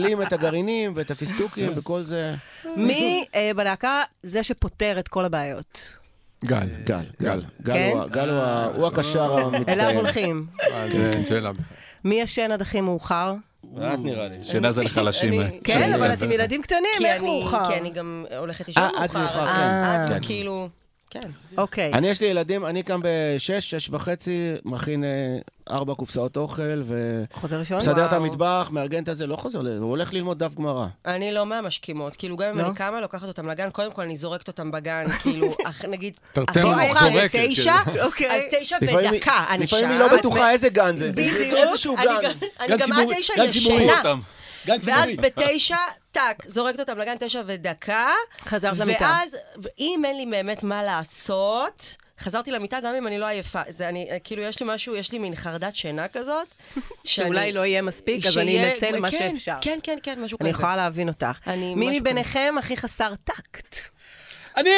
מ- 0.00 0.02
מה 0.02 0.08
זאת 0.08 0.12
מ- 0.12 0.16
אומרת? 0.16 0.22
משקללים 0.22 0.22
את 0.22 0.32
הגרעינים 0.32 0.92
ואת 0.96 1.10
הפיסטוקים 1.10 1.70
וכל 1.76 2.00
זה. 2.02 2.34
מי 2.76 3.24
אה, 3.34 3.50
בלהקה 3.56 4.02
זה 4.22 4.42
שפותר 4.42 4.96
את 4.98 5.08
כל 5.08 5.24
הבעיות? 5.24 5.96
גל. 6.44 6.68
גל, 6.84 7.04
גל. 7.22 7.42
גל 7.62 7.72
כן? 7.74 7.96
הוא 8.76 8.86
הקשר 8.86 9.24
אליו 9.24 9.54
המצטיין. 9.56 9.96
הולכים. 9.96 10.46
כן. 11.28 11.40
מי 12.04 12.20
ישן 12.20 12.50
עד 12.52 12.62
הכי 12.62 12.80
מאוחר? 12.80 13.34
את 13.78 13.98
נראה 13.98 14.28
לי. 14.28 14.42
שינה 14.42 14.70
זה 14.72 14.82
לחלשים. 14.82 15.40
אה. 15.40 15.48
כן, 15.64 15.94
אבל. 15.94 16.12
אתם 16.12 16.32
ילדים 16.32 16.62
קטנים, 16.62 16.82
איך 17.04 17.22
מאוחר? 17.22 17.64
כי 17.64 17.74
אני 17.80 17.90
גם 17.90 18.24
הולכת 18.38 18.66
לישון 18.68 18.82
אה, 18.82 19.04
עד 19.04 19.10
מאוחר, 19.14 19.48
אז 19.50 19.56
כן, 19.56 19.62
עד 19.84 20.08
כן. 20.08 20.18
כאילו... 20.26 20.68
כן. 21.10 21.20
אוקיי. 21.58 21.92
אני, 21.92 22.08
יש 22.08 22.20
לי 22.20 22.26
ילדים, 22.26 22.66
אני 22.66 22.82
קם 22.82 23.00
בשש, 23.04 23.70
שש 23.70 23.90
וחצי, 23.90 24.52
מכין 24.64 25.04
אה, 25.04 25.08
ארבע 25.70 25.94
קופסאות 25.94 26.36
אוכל, 26.36 26.62
חוזר 27.32 27.58
ראשון? 27.58 27.76
ומסדר 27.76 28.06
את. 28.06 28.12
המטבח, 28.12 28.68
מארגן 28.72 29.02
את 29.02 29.08
הזה, 29.08 29.26
לא 29.26 29.36
חוזר, 29.36 29.58
הוא 29.58 29.90
הולך 29.90 30.12
ללמוד 30.12 30.38
דף 30.38 30.54
גמרא. 30.54 30.86
אני 31.06 31.32
לא 31.32 31.46
מהמשכימות. 31.46 32.16
כאילו, 32.16 32.36
גם 32.36 32.48
אם 32.48 32.58
לא? 32.58 32.66
אני 32.66 32.74
קמה, 32.74 33.00
לוקחת 33.00 33.28
אותם 33.28 33.48
לגן, 33.48 33.70
קודם 33.70 33.92
כל 33.92 34.02
אני 34.02 34.16
זורקת 34.16 34.48
אותם 34.48 34.70
בגן, 34.70 35.06
כאילו, 35.22 35.54
אח- 35.66 35.84
נגיד, 35.84 36.14
תרתי 36.32 36.60
הכי 36.60 36.68
מאוחר 36.68 37.08
תשע, 37.32 37.74
אוקיי. 38.06 38.36
אז 38.36 38.42
תשע 38.50 38.76
לפעמים 38.82 39.12
ודקה, 39.14 39.44
אני 39.50 39.64
לפעמים 39.64 39.84
שם. 39.84 39.90
היא 39.90 39.98
לא 39.98 40.16
בטוחה 40.16 40.50
איזה 40.50 40.68
גן 40.68 40.96
זה. 40.96 41.10
איזשהו 41.56 41.96
אני 41.96 42.04
גן. 42.06 42.22
גם- 42.22 42.32
אני 42.60 42.76
גם 42.76 42.92
עד 42.92 43.08
תשע. 43.20 43.44
ישנה. 43.44 44.02
ואז. 44.82 45.10
בתשע, 45.16 45.76
טאק, 46.28 46.48
זורקת 46.48 46.80
אותם 46.80 46.98
לגן 46.98 47.14
תשע 47.20 47.42
ודקה. 47.46 48.06
חזרת 48.46 48.78
למיטה. 48.78 49.04
ואז, 49.04 49.36
אם 49.78 50.02
אין 50.04 50.16
לי 50.16 50.26
באמת 50.26 50.62
מה 50.62 50.82
לעשות, 50.82 51.96
חזרתי 52.20 52.50
למיטה 52.50 52.80
גם 52.80 52.94
אם 52.94 53.06
אני 53.06 53.18
לא 53.18 53.26
עייפה. 53.26 53.60
זה 53.68 53.88
אני, 53.88 54.08
כאילו, 54.24 54.42
יש 54.42 54.60
לי 54.60 54.66
משהו, 54.74 54.96
יש 54.96 55.12
לי 55.12 55.18
מין 55.18 55.34
חרדת 55.34 55.76
שינה 55.76 56.08
כזאת. 56.08 56.46
שאולי 57.04 57.40
שאני- 57.40 57.52
לא 57.52 57.66
יהיה 57.66 57.82
מספיק, 57.82 58.26
אז 58.26 58.38
אני 58.38 58.72
אנצל 58.74 58.98
מה 59.00 59.10
כן, 59.10 59.32
שאפשר. 59.36 59.54
כן, 59.60 59.78
כן, 59.82 59.98
כן, 60.02 60.22
משהו 60.22 60.38
כזה. 60.38 60.48
אני 60.48 60.56
יכולה 60.56 60.76
להבין 60.76 61.08
אותך. 61.08 61.38
מי 61.76 62.00
מביניכם 62.00 62.54
הכי 62.58 62.76
חסר 62.76 63.12
טקט? 63.24 63.76
אני! 64.56 64.70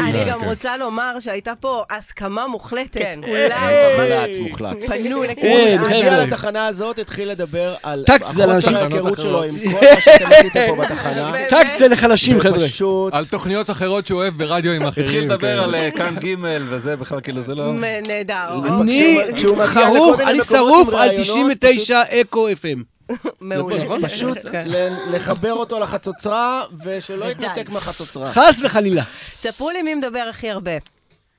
אני 0.00 0.12
כן, 0.12 0.30
גם 0.30 0.40
כן. 0.40 0.46
רוצה 0.46 0.76
לומר 0.76 1.20
שהייתה 1.20 1.52
פה 1.60 1.84
הסכמה 1.90 2.46
מוחלטת. 2.46 2.98
כן. 3.00 3.20
כולם 3.24 3.70
מוחלט, 3.90 4.28
מוחלט. 4.40 4.84
פנו 4.84 5.22
לכולם. 5.24 5.78
הוא 5.80 5.86
הגיע. 5.88 6.26
לתחנה 6.26 6.66
הזאת, 6.66 6.98
התחיל 6.98 7.30
לדבר 7.30 7.74
על 7.82 8.04
החוסר. 8.08 8.76
ההיכרות 8.76 9.18
שלו 9.18 9.42
עם 9.42 9.54
כל 9.58 9.86
מה 9.94 10.00
שאתם 10.00 10.32
עשיתם 10.32 10.66
פה 10.68 10.76
בתחנה. 10.76 11.32
טקט 11.48 11.78
זה 11.78 11.88
לחלשים, 11.88 12.40
חבר'ה. 12.40 12.66
פשוט, 12.66 13.14
על 13.14 13.26
תוכניות 13.26 13.70
אחרות 13.70 14.06
שהוא 14.06 14.20
אוהב 14.20 14.38
ברדיו 14.38 14.72
עם 14.72 14.86
אחרים. 14.86 15.06
התחיל 15.06 15.24
לדבר 15.24 15.56
כן. 15.56 15.62
על 15.62 15.74
אה, 15.74 15.90
כאן 15.90 16.14
ג' 16.24 16.34
וזה 16.68 16.96
בכלל, 16.96 17.20
כאילו, 17.20 17.40
זה 17.40 17.54
לא... 17.54 17.72
נהדר, 18.06 18.48
אני 18.80 19.18
חרוך, 19.64 20.20
אני 20.20 20.42
שרוף 20.42 20.88
על 20.88 21.08
ראיונות, 21.08 21.58
99 21.58 22.02
אקו 22.02 22.48
FM. 22.48 22.99
מעולה. 23.40 23.84
נכון? 23.84 24.08
פשוט 24.08 24.38
כן. 24.52 24.64
לחבר 25.12 25.52
אותו 25.52 25.80
לחצוצרה, 25.80 26.62
ושלא. 26.84 27.24
יתנתק 27.24 27.68
מהחצוצרה. 27.68 28.32
חס 28.32 28.60
וחלילה. 28.64 29.02
ספרו 29.32 29.70
לי 29.70 29.82
מי 29.82 29.94
מדבר 29.94 30.26
הכי 30.30 30.50
הרבה. 30.50 30.70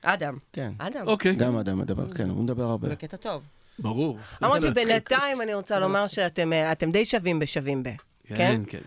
אדם. 0.02 0.36
כן, 0.52 0.72
אדם. 0.78 1.06
אוקיי. 1.06 1.34
גם 1.34 1.58
אדם 1.58 1.78
מדבר, 1.78 2.12
כן, 2.14 2.28
הוא 2.30 2.44
מדבר 2.44 2.62
הרבה. 2.64 2.88
בקטע 2.88 3.16
טוב. 3.16 3.42
ברור. 3.78 4.18
למרות. 4.42 4.62
שבינתיים 4.62 5.42
אני 5.42 5.54
רוצה 5.54 5.78
לומר 5.78 6.06
שאתם 6.06 6.52
אה, 6.52 6.72
אתם 6.72 6.92
די 6.92 7.04
שווים 7.04 7.38
בשווים 7.38 7.82
ב. 7.82 7.88
כן? 8.28 8.36
כן, 8.36 8.60
כן. 8.66 8.78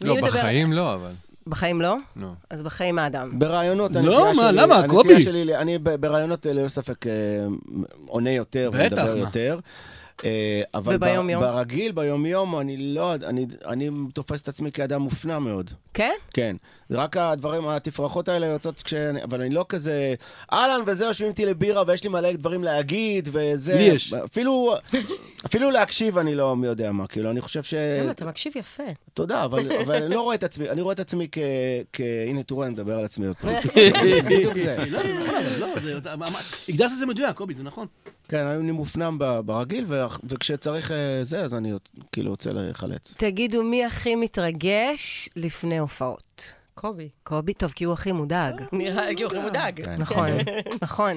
לא, 0.00 0.20
בחיים 0.20 0.72
לא, 0.72 0.94
אבל. 0.94 1.12
בחיים 1.46 1.80
לא? 1.80 1.96
לא. 2.16 2.28
אז 2.50 2.62
בחיים 2.62 2.98
האדם. 2.98 3.38
ברעיונות, 3.38 3.90
לא, 3.92 3.98
הנטייה 4.00 4.20
מה, 4.20 4.34
שלי, 4.34 4.60
למה? 4.62 4.74
הנטייה 4.74 4.92
קובי. 5.02 5.22
שלי, 5.22 5.56
אני 5.56 5.78
ברעיונות 5.78 6.46
ללא 6.46 6.68
ספק 6.68 7.06
אה, 7.06 7.12
עונה 8.06 8.30
יותר 8.30 8.70
בטח, 8.74 8.96
ומדבר 8.96 9.14
מה. 9.14 9.20
יותר. 9.20 9.58
אה, 9.64 10.03
אבל 10.74 10.96
ב- 10.96 11.02
וביום-יום? 11.02 11.42
ברגיל, 11.42 11.92
ביום-יום, 11.92 12.60
אני 12.60 12.76
לא, 12.76 13.14
אני, 13.14 13.46
אני 13.66 13.90
תופס 14.14 14.42
את 14.42 14.48
עצמי 14.48 14.72
כאדם 14.72 15.02
מופנע 15.02 15.38
מאוד. 15.38 15.70
כן? 15.94 16.12
כן. 16.34 16.56
רק 16.90 17.16
הדברים, 17.16 17.68
התפרחות 17.68 18.28
האלה 18.28 18.46
יוצאות 18.46 18.82
כשאני... 18.82 19.22
אבל 19.24 19.40
אני 19.40 19.54
לא 19.54 19.66
כזה... 19.68 20.14
אהלן, 20.52 20.80
וזה, 20.86 21.04
יושבים 21.04 21.28
איתי 21.28 21.46
לבירה 21.46 21.82
ויש 21.86 22.04
לי 22.04 22.08
מלא 22.08 22.32
דברים 22.32 22.64
להגיד, 22.64 23.28
וזה... 23.32 23.74
לי 23.74 23.82
יש. 23.82 24.12
אפילו, 24.12 24.74
אפילו 25.46 25.70
להקשיב 25.70 26.18
אני 26.18 26.34
לא 26.34 26.56
מי 26.56 26.66
יודע 26.66 26.92
מה. 26.92 27.06
כאילו, 27.06 27.30
אני 27.30 27.40
חושב 27.40 27.62
ש... 27.62 27.74
למה, 27.74 28.10
אתה 28.10 28.24
מקשיב 28.24 28.52
יפה. 28.56 28.82
תודה, 29.14 29.44
אבל, 29.44 29.72
אבל 29.82 30.02
אני 30.02 30.14
לא 30.14 30.20
רואה 30.20 30.34
את 30.34 30.42
עצמי, 30.42 30.70
אני 30.70 30.80
רואה 30.80 30.94
את 30.94 31.00
עצמי 31.00 31.28
כ... 31.32 31.38
כ... 31.92 32.00
הנה, 32.28 32.42
תראו, 32.42 32.64
אני 32.64 32.72
מדבר 32.72 32.98
על 32.98 33.04
עצמי 33.04 33.26
עוד 33.26 33.36
פעם. 33.36 33.54
זה 34.06 34.20
בדיוק 34.26 34.58
זה. 34.58 34.76
לא, 34.88 35.02
לא, 35.04 35.26
לא, 35.26 35.42
לא, 35.58 35.74
הגדרת 36.68 36.92
את 36.92 36.98
זה 36.98 37.06
מדויק, 37.06 37.36
קובי, 37.36 37.54
זה 37.54 37.62
נכון. 37.62 37.86
כן, 38.28 38.46
אני 38.46 38.72
מופנם 38.72 39.18
ברגיל. 39.44 39.86
וכשצריך 40.24 40.90
אה, 40.90 41.18
זה, 41.22 41.42
אז 41.42 41.54
אני 41.54 41.72
כאילו 42.12 42.30
רוצה 42.30 42.52
לחלץ. 42.52 43.14
תגידו, 43.16 43.62
מי 43.62 43.84
הכי 43.84 44.14
מתרגש 44.14 45.28
לפני 45.36 45.78
הופעות? 45.78 46.54
קובי. 46.74 47.08
קובי? 47.22 47.54
טוב, 47.54 47.72
כי 47.72 47.84
הוא 47.84 47.92
הכי 47.92 48.12
מודאג. 48.12 48.62
נראה 48.72 49.10
לי 49.10 49.22
הוא 49.22 49.42
מודאג. 49.42 49.84
כן. 49.84 49.94
נכון, 49.98 50.28
נכון. 50.82 51.16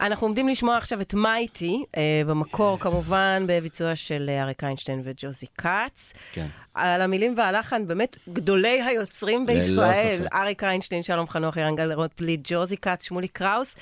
אנחנו 0.00 0.26
עומדים 0.26 0.48
לשמוע 0.48 0.76
עכשיו 0.76 1.00
את 1.00 1.14
מייטי, 1.14 1.84
אה, 1.96 2.22
במקור 2.26 2.78
כמובן 2.80 3.42
בביצוע 3.46 3.96
של 3.96 4.26
אה, 4.28 4.42
אריק 4.42 4.64
איינשטיין 4.64 5.02
וג'וזי 5.04 5.46
כץ. 5.58 6.12
כן. 6.32 6.46
על 6.74 7.02
המילים 7.02 7.34
והלחן, 7.36 7.86
באמת 7.86 8.16
גדולי 8.32 8.82
היוצרים 8.82 9.46
ללא 9.46 9.60
בישראל. 9.60 10.18
ספק. 10.18 10.34
אריק 10.34 10.64
איינשטיין, 10.64 11.02
שלום 11.02 11.28
חנוך, 11.28 11.56
ירנגל 11.56 11.92
רוטבליט, 11.92 12.40
ג'וזי 12.44 12.76
כץ, 12.76 13.04
שמולי 13.04 13.28
קראוס. 13.28 13.74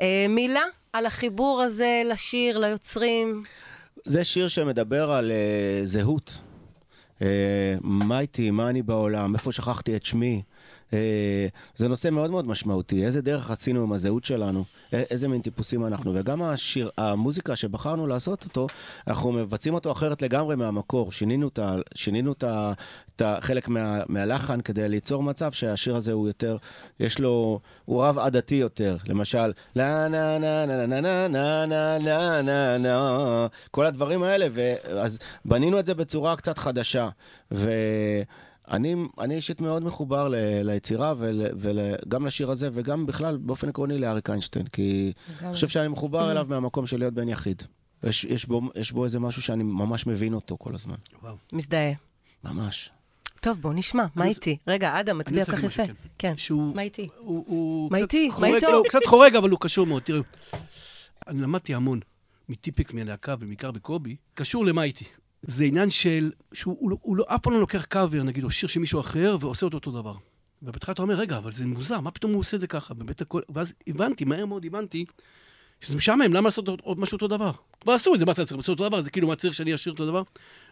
אה, 0.00 0.26
מילה 0.28 0.62
על 0.92 1.06
החיבור 1.06 1.62
הזה 1.62 2.02
לשיר, 2.04 2.58
ליוצרים. 2.58 3.42
זה 4.04 4.24
שיר 4.24 4.48
שמדבר 4.48 5.12
על 5.12 5.30
uh, 5.30 5.86
זהות. 5.86 6.40
Uh, 7.18 7.22
מה 7.80 8.20
איתי, 8.20 8.50
מה 8.50 8.68
אני 8.68 8.82
בעולם, 8.82 9.34
איפה 9.34 9.52
שכחתי 9.52 9.96
את 9.96 10.04
שמי. 10.04 10.42
Uh, 10.92 10.94
זה 11.76 11.88
נושא 11.88 12.08
מאוד 12.10 12.30
מאוד 12.30 12.46
משמעותי, 12.46 13.04
איזה 13.06 13.22
דרך 13.22 13.50
עשינו 13.50 13.82
עם 13.82 13.92
הזהות 13.92 14.24
שלנו, 14.24 14.64
איזה 14.92 15.28
מין 15.28 15.40
טיפוסים 15.40 15.86
אנחנו, 15.86 16.12
וגם 16.14 16.42
השיר, 16.42 16.90
המוזיקה 16.98 17.56
שבחרנו 17.56 18.06
לעשות 18.06 18.44
אותו, 18.44 18.66
אנחנו 19.06 19.32
מבצעים 19.32 19.74
אותו 19.74 19.92
אחרת 19.92 20.22
לגמרי 20.22 20.56
מהמקור, 20.56 21.12
שינינו 21.12 21.48
את, 21.48 21.58
ה- 21.58 21.76
שינינו 21.94 22.32
את, 22.32 22.42
ה- 22.44 22.72
את 23.16 23.20
ה- 23.22 23.36
חלק 23.40 23.68
מה, 23.68 24.00
מהלחן 24.08 24.60
כדי 24.60 24.88
ליצור 24.88 25.22
מצב 25.22 25.52
שהשיר 25.52 25.96
הזה 25.96 26.12
הוא 26.12 26.26
יותר, 26.26 26.56
יש 27.00 27.18
לו, 27.18 27.60
הוא 27.84 28.04
רב 28.04 28.18
עדתי 28.18 28.54
יותר, 28.54 28.96
למשל, 29.06 29.52
לה 29.76 30.08
נה 30.08 30.38
נה 30.38 30.66
נה 30.66 30.86
נה 30.86 31.00
נה 31.00 31.28
נה 31.28 31.66
נה 31.66 31.98
נה 31.98 32.42
נה 32.42 32.78
נה 32.78 33.46
כל 33.70 33.86
הדברים 33.86 34.22
האלה, 34.22 34.46
ואז 34.52 35.18
בנינו 35.44 35.78
את 35.78 35.86
זה 35.86 35.94
בצורה 35.94 36.36
קצת 36.36 36.58
חדשה, 36.58 37.08
ואני 37.50 38.24
אני 38.70 39.34
אישית 39.34 39.60
מאוד 39.60 39.82
מחובר 39.82 40.28
ל, 40.28 40.34
ליצירה 40.62 41.14
וגם 41.56 42.26
לשיר 42.26 42.50
הזה, 42.50 42.68
וגם 42.72 43.06
בכלל 43.06 43.36
באופן 43.36 43.68
עקרוני 43.68 43.98
לאריק 43.98 44.30
איינשטיין, 44.30 44.66
כי 44.66 45.12
אני 45.42 45.52
חושב 45.52 45.68
שאני 45.68 45.88
מחובר 45.88 46.30
אליו 46.30 46.46
מהמקום 46.48 46.86
של 46.86 46.98
להיות 46.98 47.14
בן 47.14 47.28
יחיד. 47.28 47.62
יש, 48.02 48.24
יש, 48.24 48.46
בו, 48.46 48.60
יש 48.74 48.92
בו 48.92 49.04
איזה 49.04 49.20
משהו 49.20 49.42
שאני 49.42 49.62
ממש 49.62 50.06
מבין 50.06 50.34
אותו 50.34 50.56
כל 50.58 50.74
הזמן, 50.74 50.94
מזדהה. 51.52 51.92
ממש. 52.44 52.90
טוב, 53.40 53.60
בוא 53.60 53.72
נשמע, 53.74 54.06
מה 54.14 54.26
איתי? 54.26 54.56
רגע, 54.66 55.00
אדם 55.00 55.18
מצביע 55.18 55.44
כך 55.44 55.62
יפה. 55.62 55.82
כן. 56.18 56.36
שהוא... 56.36 56.74
מה 56.74 56.82
איתי? 56.82 57.08
מה 57.90 57.98
קצת 57.98 58.02
איתי? 58.02 58.30
מה 58.40 58.46
איתו? 58.46 58.66
לא, 58.66 58.76
הוא 58.76 58.84
קצת 58.88 59.00
חורג, 59.06 59.36
אבל 59.36 59.50
הוא 59.50 59.58
קשור 59.60 59.86
מאוד. 59.86 60.02
תראו, 60.02 60.22
אני 61.28 61.40
למדתי 61.40 61.74
המון 61.74 62.00
מטיפקס, 62.48 62.92
מהלהקה, 62.92 63.34
ובעיקר 63.40 63.70
בקובי, 63.70 64.16
קשור 64.34 64.66
למה 64.66 64.82
איתי. 64.82 65.04
זה 65.42 65.64
עניין 65.64 65.90
של, 65.90 66.32
שהוא 66.52 66.76
הוא 66.80 66.90
לא- 66.90 66.96
הוא 67.00 67.16
לא, 67.16 67.24
אף 67.28 67.40
פעם 67.40 67.52
לא 67.52 67.60
לוקח 67.60 67.84
קאבר, 67.84 68.22
נגיד, 68.22 68.44
או 68.44 68.50
שיר 68.50 68.68
של 68.68 68.80
מישהו 68.80 69.00
אחר, 69.00 69.36
ועושה 69.40 69.66
אותו 69.66 69.76
אותו 69.76 69.90
דבר. 69.90 70.14
ובהתחלה 70.62 70.92
אתה 70.92 71.02
אומר, 71.02 71.14
רגע, 71.14 71.36
אבל 71.36 71.52
זה 71.52 71.66
מוזר, 71.66 72.00
מה 72.00 72.10
פתאום 72.10 72.32
הוא 72.32 72.40
עושה 72.40 72.56
את 72.56 72.60
זה 72.60 72.66
ככה? 72.66 72.94
באמת 72.94 73.20
הכל... 73.20 73.40
ואז 73.48 73.72
הבנתי, 73.86 74.24
מהר 74.24 74.46
מאוד 74.46 74.64
הבנתי, 74.64 75.04
שזה 75.80 75.96
משעמם, 75.96 76.32
למה 76.32 76.40
לעשות 76.40 76.68
עוד, 76.68 77.00
משהו 77.00 77.16
אותו 77.16 77.28
דבר? 77.28 77.50
כבר 77.80 77.92
עשו 77.92 78.14
את 78.14 78.18
זה, 78.18 78.26
מה 78.26 78.32
אתה 78.32 78.44
צריך 78.44 78.56
לעשות 78.58 78.78
אותו 78.78 78.88
דבר? 78.88 79.00
זה 79.00 79.10
כאילו, 79.10 79.28
מה 79.28 79.36
צריך 79.36 79.54
שאני 79.54 79.74
אשאיר 79.74 79.92
אותו 79.92 80.06
דבר? 80.06 80.22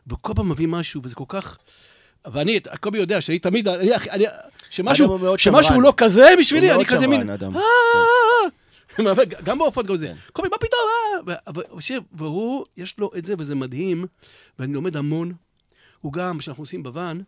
וכל 0.06 0.34
פעם 0.34 0.48
מביא 0.48 0.68
משהו, 0.68 1.00
וזה 1.04 1.14
כל 1.14 1.24
כך... 1.28 1.58
ואני, 2.32 2.60
קובי 2.80 2.98
יודע 2.98 3.20
שאני 3.20 3.38
תמיד, 3.38 3.68
אני, 3.68 3.90
אני, 4.10 4.24
שמשהו, 4.70 5.06
הוא 5.06 5.36
שמשהו 5.36 5.72
שמרן. 5.72 5.82
לא 5.82 5.94
כזה 5.96 6.26
בשבילי, 6.40 6.70
הוא 6.70 6.76
אני 6.76 6.86
כזה 6.86 7.06
מין... 7.06 7.20
שמרן, 7.20 7.30
אדם. 7.30 7.52
גם 9.44 9.58
בהופעות 9.58 9.86
גם 9.86 9.96
זה. 9.96 10.06
כן. 10.08 10.14
קובי, 10.32 10.48
מה 10.48 10.56
פתאום? 10.58 10.80
אה? 11.28 12.02
והוא, 12.12 12.64
יש 12.76 12.98
לו 12.98 13.10
את 13.18 13.24
זה, 13.24 13.34
וזה 13.38 13.54
מדהים, 13.54 14.06
ואני 14.58 14.72
לומד 14.72 14.96
המון. 14.96 15.32
הוא 16.00 16.12
גם, 16.12 16.38
כשאנחנו 16.38 16.62
עושים 16.62 16.82
בוואן, 16.82 17.20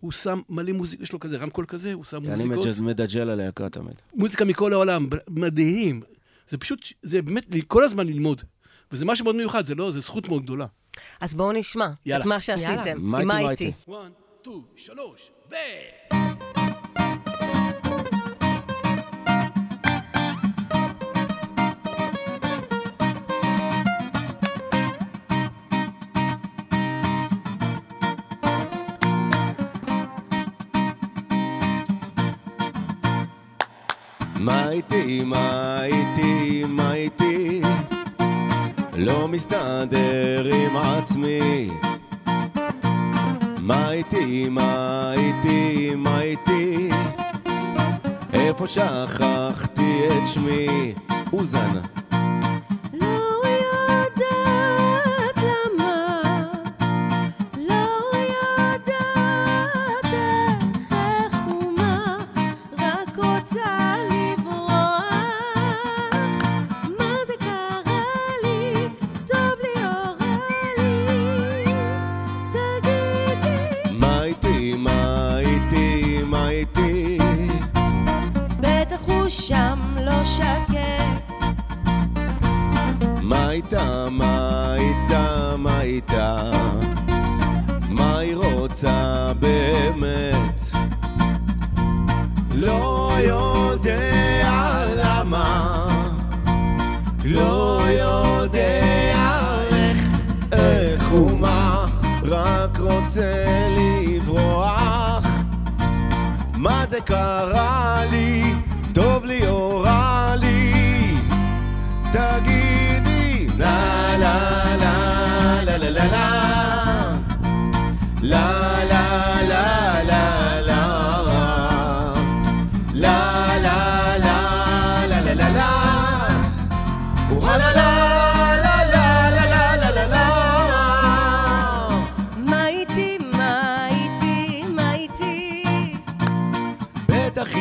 הוא 0.00 0.12
שם 0.12 0.40
מלא 0.48 0.72
מוזיקה, 0.72 1.02
יש 1.02 1.12
לו 1.12 1.20
כזה 1.20 1.38
רמקול 1.38 1.64
כזה, 1.68 1.92
הוא 1.92 2.04
שם 2.04 2.16
אני 2.24 2.44
מוזיקות, 2.44 2.66
מג'ז- 2.66 2.82
מדג'ל 2.82 3.30
על 3.30 3.40
היקה 3.40 3.68
תמיד. 3.68 3.94
מוזיקה 4.14 4.44
מכל 4.44 4.72
העולם, 4.72 5.08
מדהים. 5.28 6.00
זה 6.50 6.58
פשוט, 6.58 6.84
זה 7.02 7.22
באמת 7.22 7.46
כל 7.68 7.84
הזמן 7.84 8.06
ללמוד. 8.06 8.42
וזה 8.92 9.04
משהו 9.04 9.24
מאוד 9.24 9.36
מיוחד, 9.36 9.64
זה 9.66 9.74
לא, 9.74 9.90
זה 9.90 10.00
זכות 10.00 10.28
מאוד 10.28 10.42
גדולה. 10.42 10.66
אז 11.20 11.34
בואו 11.34 11.52
נשמע 11.52 11.88
יאללה. 12.06 12.22
את 12.22 12.26
מה 12.28 12.40
שעשיתם. 12.40 12.96
מה 12.98 13.24
מה 13.24 13.38
איתי? 13.50 13.64
איתי? 13.64 13.92
1, 13.92 13.98
2, 14.42 14.62
3, 14.76 15.30
ו... 15.50 15.54
מה 34.40 34.70
איתי, 34.70 35.22
מה 35.24 35.80
איתי, 35.84 36.64
מה 36.68 36.94
איתי? 36.94 37.62
לא 38.96 39.28
מסתדר 39.28 40.50
עם 40.54 40.76
עצמי. 40.76 41.70
מה 43.58 43.90
איתי, 43.90 44.48
מה 44.50 45.12
איתי, 45.12 45.90
מה 45.96 46.20
איתי? 46.20 46.90
איפה 48.32 48.66
שכחתי 48.66 50.06
את 50.08 50.28
שמי? 50.28 50.94
אוזן. 51.32 51.99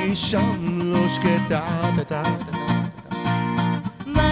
בטח 0.10 0.18
היא 0.18 0.28
שם 0.28 0.80
לא 0.82 1.10
שקטה 1.10 1.66
טה 1.96 2.04
טה 2.04 2.24
טה 2.24 2.24
טה 2.52 3.16
מה 4.06 4.30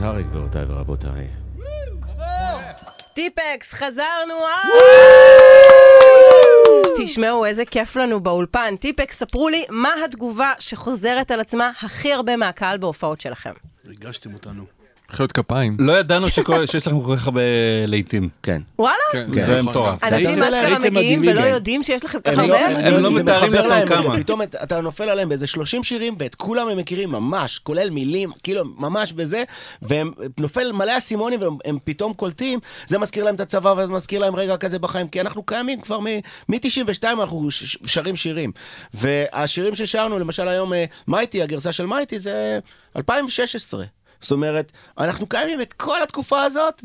יצהרי, 0.00 0.22
גבירותיי 0.22 0.64
ורבותיי. 0.68 1.26
טיפקס, 3.14 3.72
חזרנו! 3.72 4.34
אה! 4.34 4.64
תשמעו, 6.96 7.44
איזה 7.44 7.64
כיף 7.64 7.96
לנו 7.96 8.20
באולפן. 8.20 8.76
טיפקס, 8.76 9.18
ספרו 9.18 9.48
לי, 9.48 9.64
מה 9.70 9.94
התגובה 10.04 10.52
שחוזרת 10.58 11.30
על 11.30 11.40
עצמה 11.40 11.70
הכי 11.82 12.12
הרבה 12.12 12.36
מהקהל 12.36 12.78
בהופעות 12.78 13.20
שלכם? 13.20 13.52
ריגשתם 13.86 14.34
אותנו. 14.34 14.79
מחיאות 15.12 15.32
כפיים. 15.32 15.76
לא 15.80 15.98
ידענו 15.98 16.30
שכל- 16.30 16.66
שיש 16.70 16.86
לכם 16.86 17.00
כל 17.02 17.16
כך 17.16 17.24
הרבה 17.26 17.40
להיטים. 17.86 18.28
כן. 18.42 18.62
וואלה? 18.78 18.96
כן, 19.12 19.26
כן. 19.34 19.42
זה 19.42 19.52
נכון 19.56 19.70
מטורף. 19.70 20.04
אנשים 20.04 20.30
אשכרה 20.42 20.60
הייתם 20.60 20.80
מגיעים 20.82 20.92
מדהימים, 20.94 21.30
ולא 21.30 21.42
כן. 21.42 21.48
יודעים 21.48 21.82
שיש 21.82 22.04
לכם 22.04 22.18
כל 22.20 22.30
הם 22.30 22.36
כך 22.36 22.42
לא, 22.42 22.54
הרבה? 22.58 22.78
הם, 22.88 23.02
לא 23.02 23.14
זה 23.14 23.22
מתארים 23.22 23.52
מחבר 23.52 23.68
לעצמם 23.68 23.70
להם 23.70 23.82
את 23.82 24.02
זה, 24.02 24.08
כמה. 24.08 24.18
פתאום 24.18 24.42
את- 24.42 24.54
אתה 24.62 24.80
נופל 24.80 25.08
עליהם 25.08 25.28
באיזה 25.28 25.46
30 25.46 25.82
שירים, 25.84 26.14
ואת 26.18 26.34
כולם 26.34 26.68
הם 26.68 26.76
מכירים 26.78 27.10
ממש, 27.10 27.58
כולל 27.58 27.90
מילים, 27.90 28.30
כאילו, 28.42 28.62
ממש 28.78 29.12
בזה, 29.12 29.42
והם 29.82 30.10
נופל 30.38 30.72
מלא 30.72 30.98
אסימונים, 30.98 31.40
והם 31.40 31.56
הם 31.64 31.78
פתאום 31.84 32.12
קולטים, 32.12 32.58
זה 32.86 32.98
מזכיר 32.98 33.24
להם 33.24 33.34
את 33.34 33.40
הצבא, 33.40 33.74
וזה 33.76 33.86
מזכיר 33.86 34.20
להם 34.20 34.36
רגע 34.36 34.56
כזה 34.56 34.78
בחיים, 34.78 35.08
כי 35.08 35.20
אנחנו 35.20 35.42
קיימים 35.42 35.80
כבר 35.80 35.98
מ-92, 36.00 37.04
אנחנו 37.20 37.50
ש- 37.50 37.64
ש- 37.64 37.78
שרים 37.86 38.16
שירים. 38.16 38.52
והשירים 38.94 39.74
ששרנו, 39.74 40.18
למשל 40.18 40.48
היום, 40.48 40.72
אה, 40.72 40.84
מייטי, 41.08 41.42
הגרסה 41.42 41.72
של 41.72 41.86
מייטי, 41.86 42.18
זה 42.18 42.58
2016. 42.96 43.84
זאת 44.20 44.30
אומרת, 44.30 44.72
אנחנו 44.98 45.26
קיימים 45.26 45.60
את 45.60 45.72
כל 45.72 46.02
התקופה 46.02 46.42
הזאת, 46.42 46.84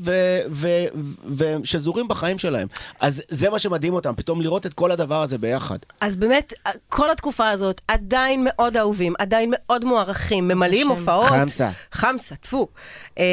ושזורים 1.63 2.08
בחיים 2.08 2.38
שלהם. 2.38 2.67
אז 3.00 3.21
זה 3.28 3.50
מה 3.50 3.60
שמדהים 3.60 3.93
אותם, 3.93 4.13
פתאום 4.15 4.41
לראות 4.41 4.65
את 4.65 4.74
כל 4.74 4.91
הדבר 4.91 5.21
הזה 5.21 5.38
ביחד. 5.38 5.78
אז 6.02 6.15
באמת, 6.15 6.54
כל 6.89 7.12
התקופה 7.12 7.50
הזאת 7.50 7.82
עדיין 7.88 8.48
מאוד 8.50 8.78
אהובים, 8.78 9.13
עדיין 9.19 9.54
מאוד 9.58 9.86
מוערכים, 9.86 10.48
ממלאים 10.48 10.88
הופעות. 10.88 11.26
חמסה. 11.26 11.69
חמסה, 11.91 12.36
טפו. 12.36 12.67
אה, 13.19 13.24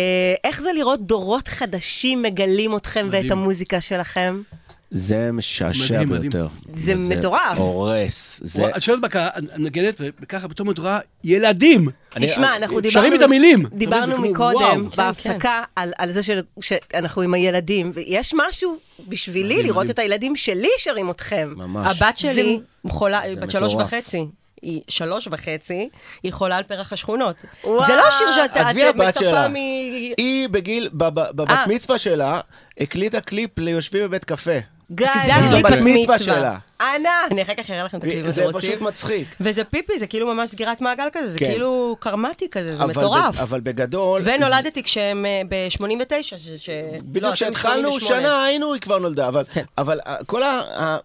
איך 0.45 0.61
זה 0.61 0.73
לראות 0.73 1.07
דורות 1.07 1.49
חדשים 1.49 2.23
מגלים 2.23 2.77
אתכם 2.77 3.09
ואת 3.11 3.25
מדהים. 3.25 3.39
המוזיקה 3.39 3.81
שלכם? 3.81 4.43
זה 4.95 5.33
משעשע 5.33 5.95
מדהים, 5.95 6.09
מדהים. 6.09 6.31
ביותר. 6.31 6.49
זה 6.75 6.95
מטורף. 6.95 7.59
הורס. 7.59 8.41
זה... 8.45 8.69
את 8.77 8.83
שואלת 8.83 9.01
בקהל, 9.01 9.31
נגנת, 9.57 9.95
וככה 10.23 10.49
פתאום 10.49 10.71
את 10.71 10.79
רואה 10.79 10.99
ילדים. 11.25 11.89
תשמע, 12.15 12.57
אנחנו 12.57 12.81
דיברנו... 12.81 13.07
שרים 13.09 13.15
את 13.15 13.23
המילים. 13.23 13.67
דיברנו 13.73 14.19
מקודם, 14.19 14.59
וואו. 14.59 14.91
בהפסקה, 14.97 15.63
על 15.77 15.93
על 15.99 16.13
זה 16.13 16.21
שאנחנו 16.61 17.23
עם 17.23 17.35
הילדים, 17.35 17.91
ויש 17.95 18.35
משהו 18.37 18.77
בשבילי 19.09 19.63
לראות. 19.63 19.91
את 19.91 19.99
הילדים 19.99 20.37
שלי 20.37 20.69
שרים 20.79 21.11
אתכם. 21.11 21.55
ממש. 21.57 22.03
הבת 22.03 22.19
שלי 22.19 22.61
בת 23.41 23.51
שלוש. 23.51 23.75
וחצי. 23.75 24.27
היא 24.63 24.81
שלוש 24.89 25.29
וחצי, 25.31 25.89
היא 26.23 26.33
חולה 26.33 26.57
על 26.57 26.65
פרח 26.65 26.93
השכונות. 26.93 27.37
וואו. 27.65 27.87
זה 27.87 27.97
לא 27.97 28.05
שיר 28.19 28.33
שאתה 28.33 28.71
מצפה 28.95 29.21
שלה. 29.21 29.49
מ... 29.49 29.55
היא 30.19 30.49
בגיל, 30.49 30.89
בב- 30.93 31.31
בבת 31.31 31.51
אה. 31.51 31.65
מצווה 31.69 31.99
שלה, 31.99 32.41
הקליטה 32.81 33.21
קליפ 33.21 33.59
ליושבים 33.59 34.05
בבית 34.05 34.25
קפה. 34.25 34.59
גיא, 34.95 35.07
זה 35.27 35.35
הקליפ 35.35 35.67
בבת 35.67 35.79
בת 35.79 35.85
מצווה. 35.85 36.19
שלה. 36.19 36.59
ענק. 36.81 37.09
אני 37.31 37.43
אחר 37.43 37.55
כך 37.55 37.71
אראה 37.71 37.85
לכם 37.85 37.99
את 37.99 38.03
הקליפ 38.03 38.27
הזה, 38.27 38.31
זה? 38.47 38.53
פשוט 38.53 38.81
מצחיק. 38.81 39.37
וזה 39.41 39.65
פיפי, 39.65 39.99
זה 39.99 40.07
כאילו 40.07 40.35
ממש 40.35 40.51
סגירת 40.51 40.81
מעגל 40.81 41.09
כזה, 41.13 41.31
זה 41.31 41.39
כן. 41.39 41.51
כאילו 41.51 41.97
קארמתי 42.01 42.49
כזה, 42.51 42.77
זה 42.77 42.87
מטורף. 42.87 43.39
אבל 43.39 43.61
בגדול... 43.61 44.23
ונולדתי 44.25 44.83
כשהם 44.83 45.27
ב-89, 45.49 46.23
ש... 46.23 46.69
לא, 46.69 46.99
בדיוק 47.03 47.25
אתם 47.27 47.33
כשהתחלנו 47.35 47.93
88. 47.93 48.17
שנה 48.17 48.45
היינו, 48.45 48.73
היא 48.73 48.81
כבר 48.81 48.99
נולדה, 48.99 49.29
אבל, 49.29 49.45
כן. 49.53 49.65
אבל 49.79 50.01
ה- 50.07 50.25
כל 50.25 50.43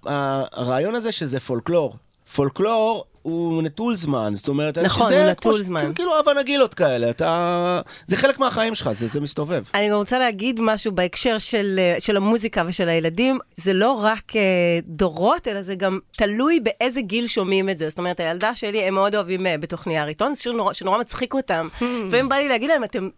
הרעיון 0.06 0.95
הזה 0.95 1.12
שזה 1.12 1.39
פולקלור, 1.39 1.95
פולקלור 2.36 3.06
הוא 3.27 3.63
נטול 3.63 3.95
זמן, 3.95 4.31
זאת 4.35 4.47
אומרת, 4.47 4.77
נכון, 4.77 5.13
הוא 5.13 5.21
נטול 5.21 5.53
כמו 5.53 5.63
זמן. 5.63 5.93
כאילו 5.95 6.19
הבה 6.19 6.33
נגילות 6.33 6.73
כאלה, 6.73 7.09
אתה... 7.09 7.81
זה 8.07 8.15
חלק 8.15 8.39
מהחיים 8.39 8.75
שלך, 8.75 8.91
זה, 8.91 9.07
זה 9.07 9.21
מסתובב. 9.21 9.63
אני 9.73 9.89
גם 9.89 9.95
רוצה 9.95 10.19
להגיד 10.19 10.59
משהו 10.61 10.91
בהקשר 10.91 11.37
של, 11.37 11.79
אה, 11.79 11.95
של 11.99 12.17
המוזיקה 12.17 12.63
ושל 12.67 12.89
הילדים. 12.89 13.39
זה 13.57 13.73
לא 13.73 13.91
רק 13.91 14.35
אה, 14.35 14.41
דורות, 14.85 15.47
אלא 15.47 15.61
זה 15.61 15.75
גם 15.75 15.99
תלוי 16.17 16.59
באיזה 16.59 17.01
גיל 17.01 17.27
שומעים 17.27 17.69
את 17.69 17.77
זה. 17.77 17.89
זאת 17.89 17.97
אומרת, 17.97 18.19
הילדה 18.19 18.55
שלי, 18.55 18.83
הם 18.83 18.93
מאוד 18.93 19.15
אוהבים 19.15 19.47
אה, 19.47 19.57
בתוך 19.57 19.87
נייר 19.87 20.05
עיתון, 20.05 20.33
זה 20.33 20.41
שיר 20.41 20.51
נורא, 20.51 20.73
שנורא 20.73 20.99
מצחיק 20.99 21.33
אותם. 21.33 21.67
והם 22.11 22.29
בא 22.29 22.35
לי 22.35 22.47
להגיד 22.47 22.69
להם, 22.69 22.83
אתם... 22.83 23.09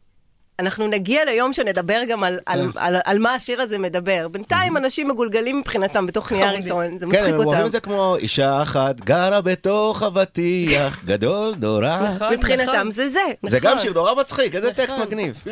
אנחנו 0.60 0.88
נגיע 0.88 1.26
ליום 1.26 1.54
שנדבר 1.54 2.02
גם 2.10 2.24
על, 2.24 2.40
על, 2.46 2.72
על, 2.76 2.96
על 3.06 3.20
מה 3.20 3.34
השיר 3.34 3.62
הזה 3.62 3.78
מדבר. 3.78 4.28
בינתיים 4.32 4.78
אנשים 4.78 5.08
מגולגלים 5.08 5.60
מבחינתם 5.60 6.06
בתוך 6.06 6.32
נייר. 6.32 6.50
עיתון, 6.50 6.98
זה 6.98 7.06
כן, 7.06 7.12
מצחיק 7.12 7.28
הם 7.28 7.34
אוהבים 7.34 7.54
אותם. 7.54 7.66
את 7.66 7.72
זה 7.72 7.80
כמו 7.80 8.16
אישה 8.20 8.62
אחת 8.62 9.00
גרה 9.00 9.42
בתוך 9.42 10.04
אבטיח, 10.04 11.00
גדול, 11.06 11.54
נורא. 11.60 12.00
נכון, 12.16 12.34
מבחינתם 12.34 12.72
נכון. 12.72 12.92
זה 12.92 13.10
זה. 13.10 13.20
זה 13.48 13.58
נכון. 13.58 13.72
גם 13.72 13.80
שיר 13.80 13.94
נורא 13.94 14.14
מצחיק, 14.14 14.56
איזה 14.56 14.74
טקסט 14.74 14.90
נכון. 14.90 15.02
מגניב. 15.08 15.44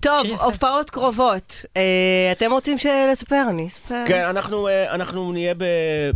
טוב. 0.00 0.26
הופעות 0.40 0.90
קרובות. 0.90 1.64
אה, 1.76 1.82
אתם 2.32 2.52
רוצים 2.52 2.76
לספר? 3.12 3.42
אני 3.48 3.66
אספר. 3.66 4.02
כן, 4.06 4.24
אנחנו, 4.24 4.68
אה, 4.68 4.94
אנחנו 4.94 5.32
נהיה 5.32 5.54
ב- 5.54 5.64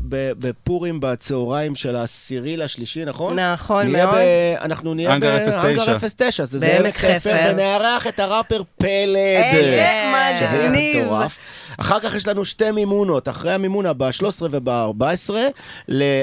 ב- 0.08 0.32
בפורים 0.38 1.00
בצהריים 1.00 1.74
של 1.74 1.96
העשירי 1.96 2.56
לשלישי, 2.56 3.04
נכון? 3.04 3.38
נכון 3.38 3.86
נהיה 3.86 4.06
מאוד. 4.06 4.16
ב- 4.18 4.56
אנחנו 4.60 4.94
נהיה 4.94 5.10
האנגר 5.10 5.38
09. 5.50 5.62
בהאנגר 5.62 5.98
09, 5.98 6.44
זה 6.44 6.58
בעמק 6.58 6.80
בעמק 6.82 6.96
חפר. 6.96 7.36
ונארח 7.50 8.06
את 8.06 8.20
הראפר 8.20 8.62
פלד. 8.78 9.16
איזה 9.16 10.46
שזה 10.46 10.56
יהיה 10.56 10.70
מגניב. 10.70 11.04
מטורף. 11.04 11.38
אחר 11.80 12.00
כך 12.00 12.14
יש 12.16 12.28
לנו 12.28 12.44
שתי 12.44 12.70
מימונות, 12.70 13.28
אחרי 13.28 13.52
המימונה 13.52 13.92
ב-13 13.92 14.24
וב-14 14.50 15.30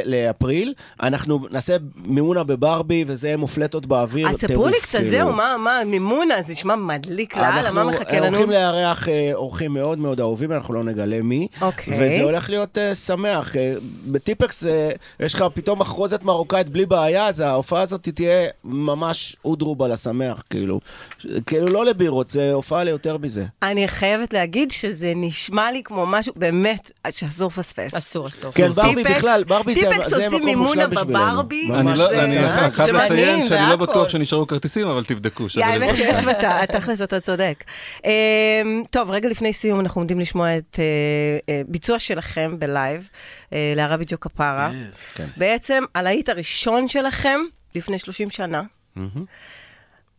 לאפריל, 0.06 0.74
אנחנו 1.04 1.39
נעשה 1.52 1.76
מימונה 1.95 2.43
בברבי, 2.43 3.04
וזה 3.08 3.38
מופלטות 3.38 3.86
באוויר, 3.86 4.30
אז 4.30 4.36
ספרו 4.36 4.67
לי 4.67 4.80
קצת, 4.82 4.91
כאילו. 5.00 5.12
זהו, 5.12 5.34
מה, 5.34 5.58
מה, 5.58 5.82
מימונה, 5.86 6.36
זה 6.47 6.52
נשמע 6.52 6.76
מדליק 6.76 7.36
לאללה, 7.38 7.51
מה 7.72 7.84
מחכה 7.84 8.02
אנחנו 8.04 8.18
לנו? 8.18 8.28
הולכים 8.28 8.50
לארח 8.50 9.08
אה, 9.10 9.30
אורחים 9.34 9.74
מאוד 9.74 10.00
מאוד 10.00 10.20
אהובים, 10.20 10.52
אנחנו 10.52 10.74
לא 10.74 10.84
נגלה 10.84 11.22
מי. 11.22 11.48
אוקיי. 11.62 11.94
וזה 11.94 12.22
הולך 12.24 12.50
להיות 12.50 12.78
אה, 12.78 12.96
שמח. 12.96 13.56
אה, 13.56 13.74
בטיפקס 14.06 14.66
אה, 14.66 14.90
יש 15.20 15.34
לך 15.34 15.46
פתאום 15.54 15.80
מחרוזת 15.80 16.24
מרוקאית 16.24 16.70
בלי 16.70 16.86
בעיה, 16.86 17.28
אז 17.28 17.40
ההופעה 17.40 17.82
הזאת 17.82 18.10
תהיה 18.10 18.32
ממש 18.64 19.36
אודרוב 19.46 19.82
על 19.82 19.92
השמח, 19.92 20.44
כאילו. 20.50 20.80
כאילו 21.46 21.68
לא 21.68 21.86
לבירות, 21.86 22.30
זה 22.30 22.54
הופעה 22.54 22.84
ליותר 22.84 23.18
מזה. 23.18 23.46
אני 23.64 23.88
חייבת 23.88 24.34
להגיד 24.34 24.72
שזה 24.72 25.14
נשמע 25.16 25.72
לי 25.72 25.82
כמו 25.84 26.06
משהו, 26.06 26.34
באמת, 26.36 26.92
שאסור 27.12 27.48
לפספס. 27.48 27.94
אסור, 27.96 28.28
אסור. 28.28 28.52
כן, 28.52 28.72
אסור. 28.72 28.84
בארבי 28.84 29.04
טיפקס- 29.04 29.18
בכלל, 29.18 29.44
בארבי 29.48 29.76
זה 29.76 29.82
טיפקס 29.92 30.10
זה 30.10 30.16
עושים 30.16 30.32
מקום 30.32 30.46
מימונה 30.46 30.68
מושלם 30.70 30.90
בשבילנו. 30.90 31.32
בבארבי? 31.32 31.67
ממש. 31.68 31.78
אני 31.90 31.98
לא, 31.98 32.10
זה- 32.10 32.24
אני 32.24 32.36
זה 32.36 32.48
חייב 32.70 32.92
מדהים, 32.96 33.06
לציין 33.06 33.44
שאני 33.48 33.70
לא. 33.70 33.76
בטוח 33.76 34.10
שנשארו 34.10 34.48
כרטיסים, 34.48 34.88
אבל 34.88 35.04
תבדקו. 35.04 35.44
האמת 35.64 35.82
לבדוק. 35.90 35.96
שיש 36.16 36.24
מצב, 36.26 36.65
תכלס 36.65 37.02
אתה 37.02 37.19
צודק. 37.19 37.40
אמ, 38.06 38.83
טוב, 38.89 39.12
רגע 39.12 39.29
לפני 39.29 39.54
סיום 39.54 39.79
אנחנו 39.79 40.02
עומדים 40.02 40.19
לשמוע 40.19 40.58
את 40.58 40.79
אה, 40.79 40.83
אה, 41.54 41.62
ביצוע 41.67 42.00
שלכם 42.00 42.56
בלייב, 42.60 43.10
לערבי 43.52 44.06
ג'ו 44.08 44.19
כפרה. 44.19 44.71
כן. 45.15 45.25
בעצם 45.37 45.83
הלהיט 45.96 46.29
הראשון 46.29 46.87
שלכם, 46.87 47.39
לפני 47.75 48.00
30 48.00 48.29
שנה. 48.29 48.62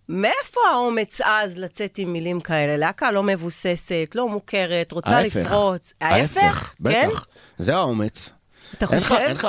מאיפה 0.09 0.61
האומץ 0.73 1.21
אז 1.25 1.59
לצאת 1.59 1.99
עם 1.99 2.13
מילים 2.13 2.41
כאלה? 2.41 2.77
להקה 2.77 3.11
לא 3.11 3.23
מבוססת, 3.23 4.11
לא 4.15 4.29
מוכרת, 4.29 4.93
רוצה 4.93 5.11
ההפך. 5.11 5.37
לפרוץ. 5.37 5.93
ההפך? 6.01 6.75
כן? 6.85 7.09
בטח. 7.09 7.27
זה 7.59 7.75
האומץ. 7.75 8.33
אתה 8.79 8.87
אין 8.93 9.01
חושב? 9.01 9.15
אין 9.15 9.37
לך, 9.37 9.49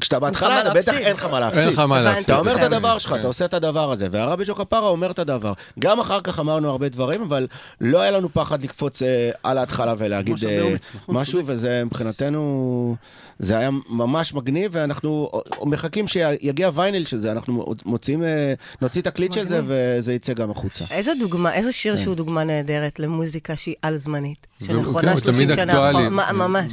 כשאתה 0.00 0.18
בהתחלה, 0.18 0.60
אתה 0.60 0.70
בטח. 0.74 0.92
אין 0.94 1.14
לך 1.16 1.24
מה 1.24 1.36
אין 1.36 1.40
להפסיד. 1.40 1.72
לך 1.72 1.78
מה. 1.78 2.00
להפסיד. 2.00 2.24
אתה 2.24 2.38
אומר 2.38 2.54
את. 2.56 2.62
הדבר 2.62 2.98
שלך, 2.98 3.10
כן. 3.12 3.20
אתה 3.20 3.26
עושה 3.26 3.44
את 3.44 3.54
הדבר 3.54 3.92
הזה, 3.92 4.08
והרבי 4.10 4.44
ג'ו 4.46 4.54
כפרה 4.54 4.88
אומר 4.88 5.10
את 5.10 5.18
הדבר. 5.18 5.52
גם 5.78 6.00
אחר 6.00 6.20
כך 6.20 6.38
אמרנו 6.40 6.70
הרבה 6.70 6.88
דברים, 6.88 7.22
אבל 7.22 7.46
לא 7.80 8.00
היה 8.00 8.10
לנו 8.10 8.28
פחד 8.32 8.62
לקפוץ 8.62 9.02
אה, 9.02 9.30
על 9.42 9.58
ההתחלה 9.58 9.94
ולהגיד 9.98 10.44
אה, 10.44 10.74
נכון, 11.04 11.14
משהו. 11.14 11.42
וזה 11.46 11.82
מבחינתנו, 11.84 12.96
זה 13.38 13.58
היה 13.58 13.70
ממש 13.88 14.34
מגניב, 14.34 14.70
ואנחנו 14.74 15.30
מחכים 15.64 16.08
שיגיע 16.08 16.70
וייניל 16.74 17.06
של 17.06 17.18
זה, 17.18 17.32
אנחנו 17.32 17.64
מוציאים, 17.84 18.24
אה, 18.24 18.54
נוציא 18.82 19.02
תקליט 19.02 19.32
של 19.32 19.46
זה, 19.48 19.60
וזה 19.66 20.12
יצא 20.12 20.32
גם 20.32 20.50
החוצה. 20.50 20.84
איזה 20.90 21.12
דוגמה, 21.20 21.54
איזה 21.54 21.72
שיר 21.72 21.96
כן. 21.96 22.02
שהוא 22.02 22.14
דוגמה 22.14 22.44
נהדרת 22.44 22.98
למוזיקה 22.98 23.56
שהיא 23.56 23.74
על-זמנית, 23.82 24.46
כן, 24.60 24.66
שנכונה 24.66 25.12
הוא 25.12 25.20
30 25.20 25.34
תמיד 25.46 25.56
שנה. 25.56 25.90
אחורה. 25.90 26.08
מה- 26.08 26.32
ממש. 26.32 26.72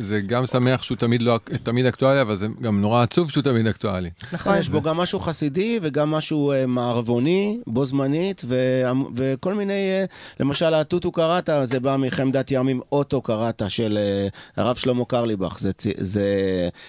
זה 0.00 0.20
גם 0.26 0.46
שמח 0.46 0.82
שהוא 0.82 0.96
תמיד 0.96 1.08
תמיד 1.08 1.22
לא, 1.28 1.38
תמיד 1.62 1.86
אקטואלי, 1.86 2.20
אבל 2.20 2.36
זה 2.36 2.46
גם 2.60 2.80
נורא 2.80 3.02
עצוב 3.02 3.30
שהוא 3.30 3.42
תמיד 3.42 3.66
אקטואלי. 3.66 4.10
נכון. 4.32 4.56
יש 4.56 4.68
בו 4.68 4.82
גם 4.82 4.96
משהו 4.96 5.20
חסידי 5.20 5.78
וגם 5.82 6.10
משהו 6.10 6.52
אה, 6.52 6.66
מערבוני, 6.66 7.58
בו 7.66 7.86
זמנית, 7.86 8.42
ו- 8.44 8.82
וכל 9.14 9.54
מיני, 9.54 9.72
אה, 9.72 10.04
למשל, 10.40 10.74
הטוטו 10.74 11.12
קראטה, 11.12 11.66
זה 11.66 11.80
בא 11.80 11.96
מחמדת 11.96 12.50
ימים 12.50 12.80
אוטו 12.92 13.22
קראטה 13.22 13.68
של 13.68 13.98
אה, 14.00 14.28
הרב 14.56 14.76
שלמה 14.76 15.04
קרליבך. 15.04 15.58
זה, 15.58 15.70
זה 15.96 16.24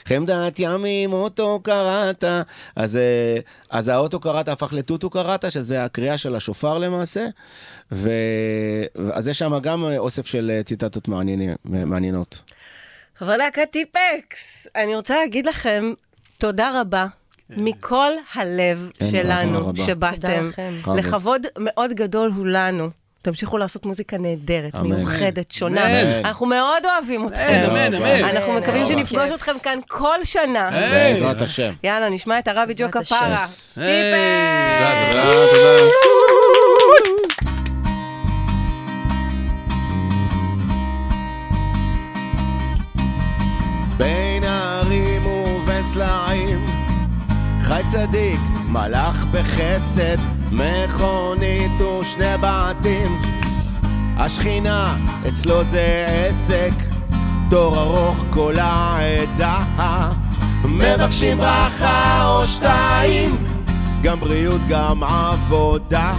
חמדת 0.05 0.59
ימים 0.59 1.13
אוטו 1.13 1.59
קראטה. 1.63 2.41
אז, 2.75 2.99
אז 3.69 3.87
האוטו 3.87 4.19
קראטה 4.19 4.51
הפך 4.51 4.73
לטוטו 4.73 5.09
קראטה, 5.09 5.51
שזה 5.51 5.83
הקריאה 5.83 6.17
של 6.17 6.35
השופר 6.35 6.77
למעשה. 6.77 7.27
ו... 7.91 8.09
אז 9.11 9.27
יש 9.27 9.39
שם 9.39 9.59
גם 9.61 9.83
אוסף 9.97 10.25
של 10.25 10.61
ציטטות 10.65 11.07
מעניינים, 11.07 11.55
מעניינות. 11.65 12.41
חברי 13.19 13.37
להקת 13.37 13.67
טיפקס, 13.71 14.67
אני 14.75 14.95
רוצה 14.95 15.15
להגיד 15.15 15.45
לכם 15.45 15.93
תודה 16.37 16.81
רבה. 16.81 17.05
מכל 17.49 18.11
הלב 18.33 18.89
תודה 18.97 19.11
שלנו 19.11 19.73
שבאתם. 19.85 20.49
לכבוד 20.97 21.45
מאוד 21.57 21.93
גדול 21.93 22.31
הוא 22.35 22.47
לנו. 22.47 22.89
תמשיכו 23.21 23.57
לעשות 23.57 23.85
מוזיקה 23.85 24.17
נהדרת, 24.17 24.75
אמן. 24.75 24.95
מיוחדת, 24.95 25.51
שונה. 25.51 25.85
אמן. 25.85 26.25
אנחנו 26.25 26.45
מאוד 26.45 26.85
אוהבים 26.85 27.27
אתכם. 27.27 27.61
אמן, 27.69 27.93
אמן. 27.93 28.23
אנחנו 28.25 28.51
אמן, 28.51 28.61
מקווים 28.61 28.81
אמן. 28.85 29.05
שנפגוש. 29.05 29.31
אתכם 29.35 29.59
כאן 29.63 29.79
כל 29.87 30.23
שנה. 30.23 30.69
בעזרת 30.71 31.41
השם. 31.41 31.73
יאללה, 31.83 32.09
נשמע 32.09 32.39
את 32.39 32.47
הרבי 32.47 32.73
ג'ו. 32.73 32.85
יס. 32.85 32.89
טיפקס! 32.93 33.79
תודה, 35.11 35.45
תודה. 35.53 36.38
חי 47.79 47.85
צדיק, 47.85 48.39
מלאך 48.69 49.25
בחסד, 49.25 50.17
מכונית 50.51 51.81
ושני 51.81 52.25
בתים. 52.41 53.21
השכינה, 54.17 54.97
אצלו 55.27 55.63
זה 55.63 56.05
עסק, 56.09 56.71
תור 57.49 57.79
ארוך 57.79 58.23
כל 58.29 58.55
העדה. 58.59 59.59
מבקשים 60.65 61.37
ברכה 61.37 62.27
או 62.27 62.45
שתיים, 62.47 63.47
גם 64.03 64.19
בריאות, 64.19 64.61
גם 64.69 65.03
עבודה. 65.03 66.13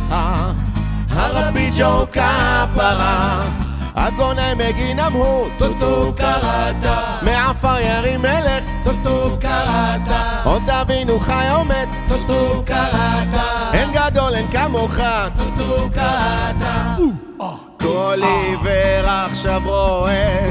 הרבי 1.11 1.71
ג'ו 1.79 2.07
כפרה 2.13 3.60
הגונן 3.95 4.59
מגינם 4.59 5.12
הוא 5.12 5.49
טוטו 5.59 6.12
קראתה 6.16 7.18
מעפר 7.22 7.80
ירים 7.80 8.22
מלך. 8.22 8.64
טוטו 8.84 9.36
קראתה 9.41 10.43
עוד 10.45 10.70
אבינו 10.70 11.20
חי 11.20 11.47
עומד. 11.53 11.86
טוטו 12.09 12.62
קראתה 12.66 13.70
אין 13.72 13.88
גדול 13.93 14.34
אין 14.34 14.47
כמוך. 14.51 14.97
טוטו 15.36 15.91
קראתה 15.93 16.97
כל 17.80 18.20
עיוור 18.22 19.09
עכשיו 19.09 19.62
רואה 19.64 20.47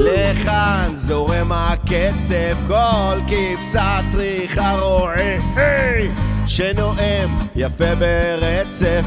לכאן 0.00 0.86
זורם 0.94 1.52
הכסף 1.52 2.56
כל 2.68 3.20
כבשה 3.26 3.98
צריכה 4.12 4.76
רועה! 4.80 5.36
שנואם 6.46 7.28
יפה 7.56 7.94
ברצף 7.94 9.06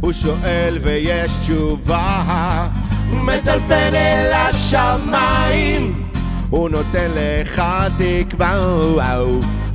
הוא 0.00 0.12
שואל 0.12 0.78
ויש 0.82 1.32
תשובה. 1.42 2.66
מטלפן 3.12 3.94
אל 3.94 4.32
השמיים 4.32 6.04
הוא 6.50 6.70
נותן 6.70 7.10
לך 7.14 7.62
תקווה. 7.98 8.54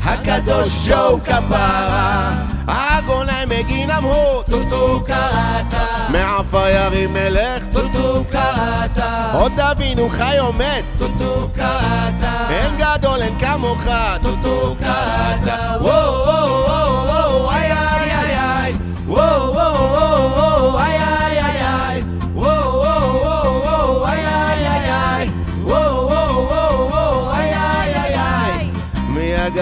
הקדוש 0.04 0.90
ג'ו 0.90 1.20
כפרה. 1.26 2.44
הגונאי 2.68 3.46
מגינם 3.46 4.04
הוא 4.04 4.44
טוטו 4.44 5.04
קראתה 5.06 5.86
מעפר 6.10 6.68
ירים 6.68 7.14
מלך 7.14 7.64
טוטו 7.74 8.24
קראתה 8.32 9.32
עוד 9.34 9.60
אבינו 9.60 10.10
חי 10.10 10.38
עומד 10.40 10.82
טוטו 10.98 11.50
קראתה 11.56 12.50
אין 12.50 12.72
גדול 12.78 13.22
אין 13.22 13.40
כמוך 13.40 13.86
טוטו 14.22 14.76
קראתה 14.80 15.78
וואו 15.82 16.14
וואו 16.14 16.64
וואו 16.66 17.06
וואו 17.06 18.13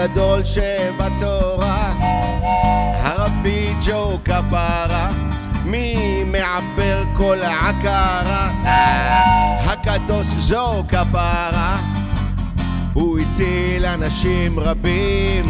הגדול 0.02 0.44
שבתורה? 0.44 1.92
הרבי 3.02 3.74
ג'ו 3.86 4.18
כפרה. 4.24 5.08
מי 5.64 6.22
מעבר 6.24 7.02
כל 7.16 7.38
עקרה? 7.42 8.50
הקדוש 9.64 10.26
ג'ו 10.50 10.84
כפרה. 10.88 11.78
הוא 12.92 13.18
הציל 13.18 13.86
אנשים 13.86 14.60
רבים. 14.60 15.44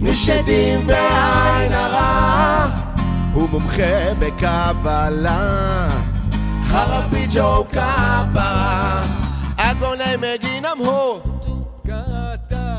משדים 0.00 0.80
ועין 0.86 1.72
הרע 1.72 2.69
הוא 3.32 3.48
מומחה 3.48 4.14
בקבלה. 4.18 5.88
הרבי 6.68 7.26
ג'ו 7.32 7.64
קאבה 7.64 9.02
אדוני 9.56 10.16
מגין 10.16 10.64
אמרו 10.64 11.20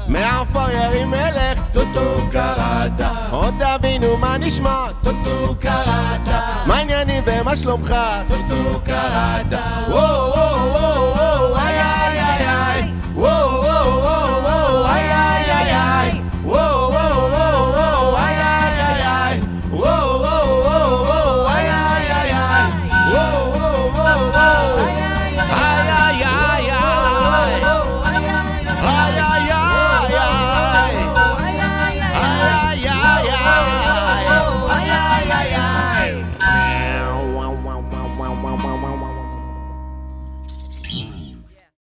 מעפר 0.08 0.70
ירים 0.72 1.10
מלך, 1.10 1.60
טוטו 1.74 2.30
קראת. 2.32 3.02
עוד 3.32 3.54
תבינו 3.60 4.18
מה 4.18 4.38
נשמע, 4.38 4.86
טוטו 5.04 5.56
קראת. 5.60 6.28
מה 6.66 6.76
העניינים 6.76 7.24
ומה 7.26 7.56
שלומך, 7.56 7.96
טוטו 8.28 8.80
קראת. 8.86 9.60
וואו 9.88 10.32
וואו 10.32 10.72
וואו 10.72 11.14
וואו 11.14 11.58
איי 11.58 11.82
איי 11.82 12.20
איי 12.20 12.48
איי 12.48 12.92
וואו 13.14 13.62
וואו 13.62 14.02
וואו 14.02 14.44
וואו 14.44 14.86
איי 14.88 15.12
איי 15.12 15.52
איי 15.52 15.76
איי 15.76 16.21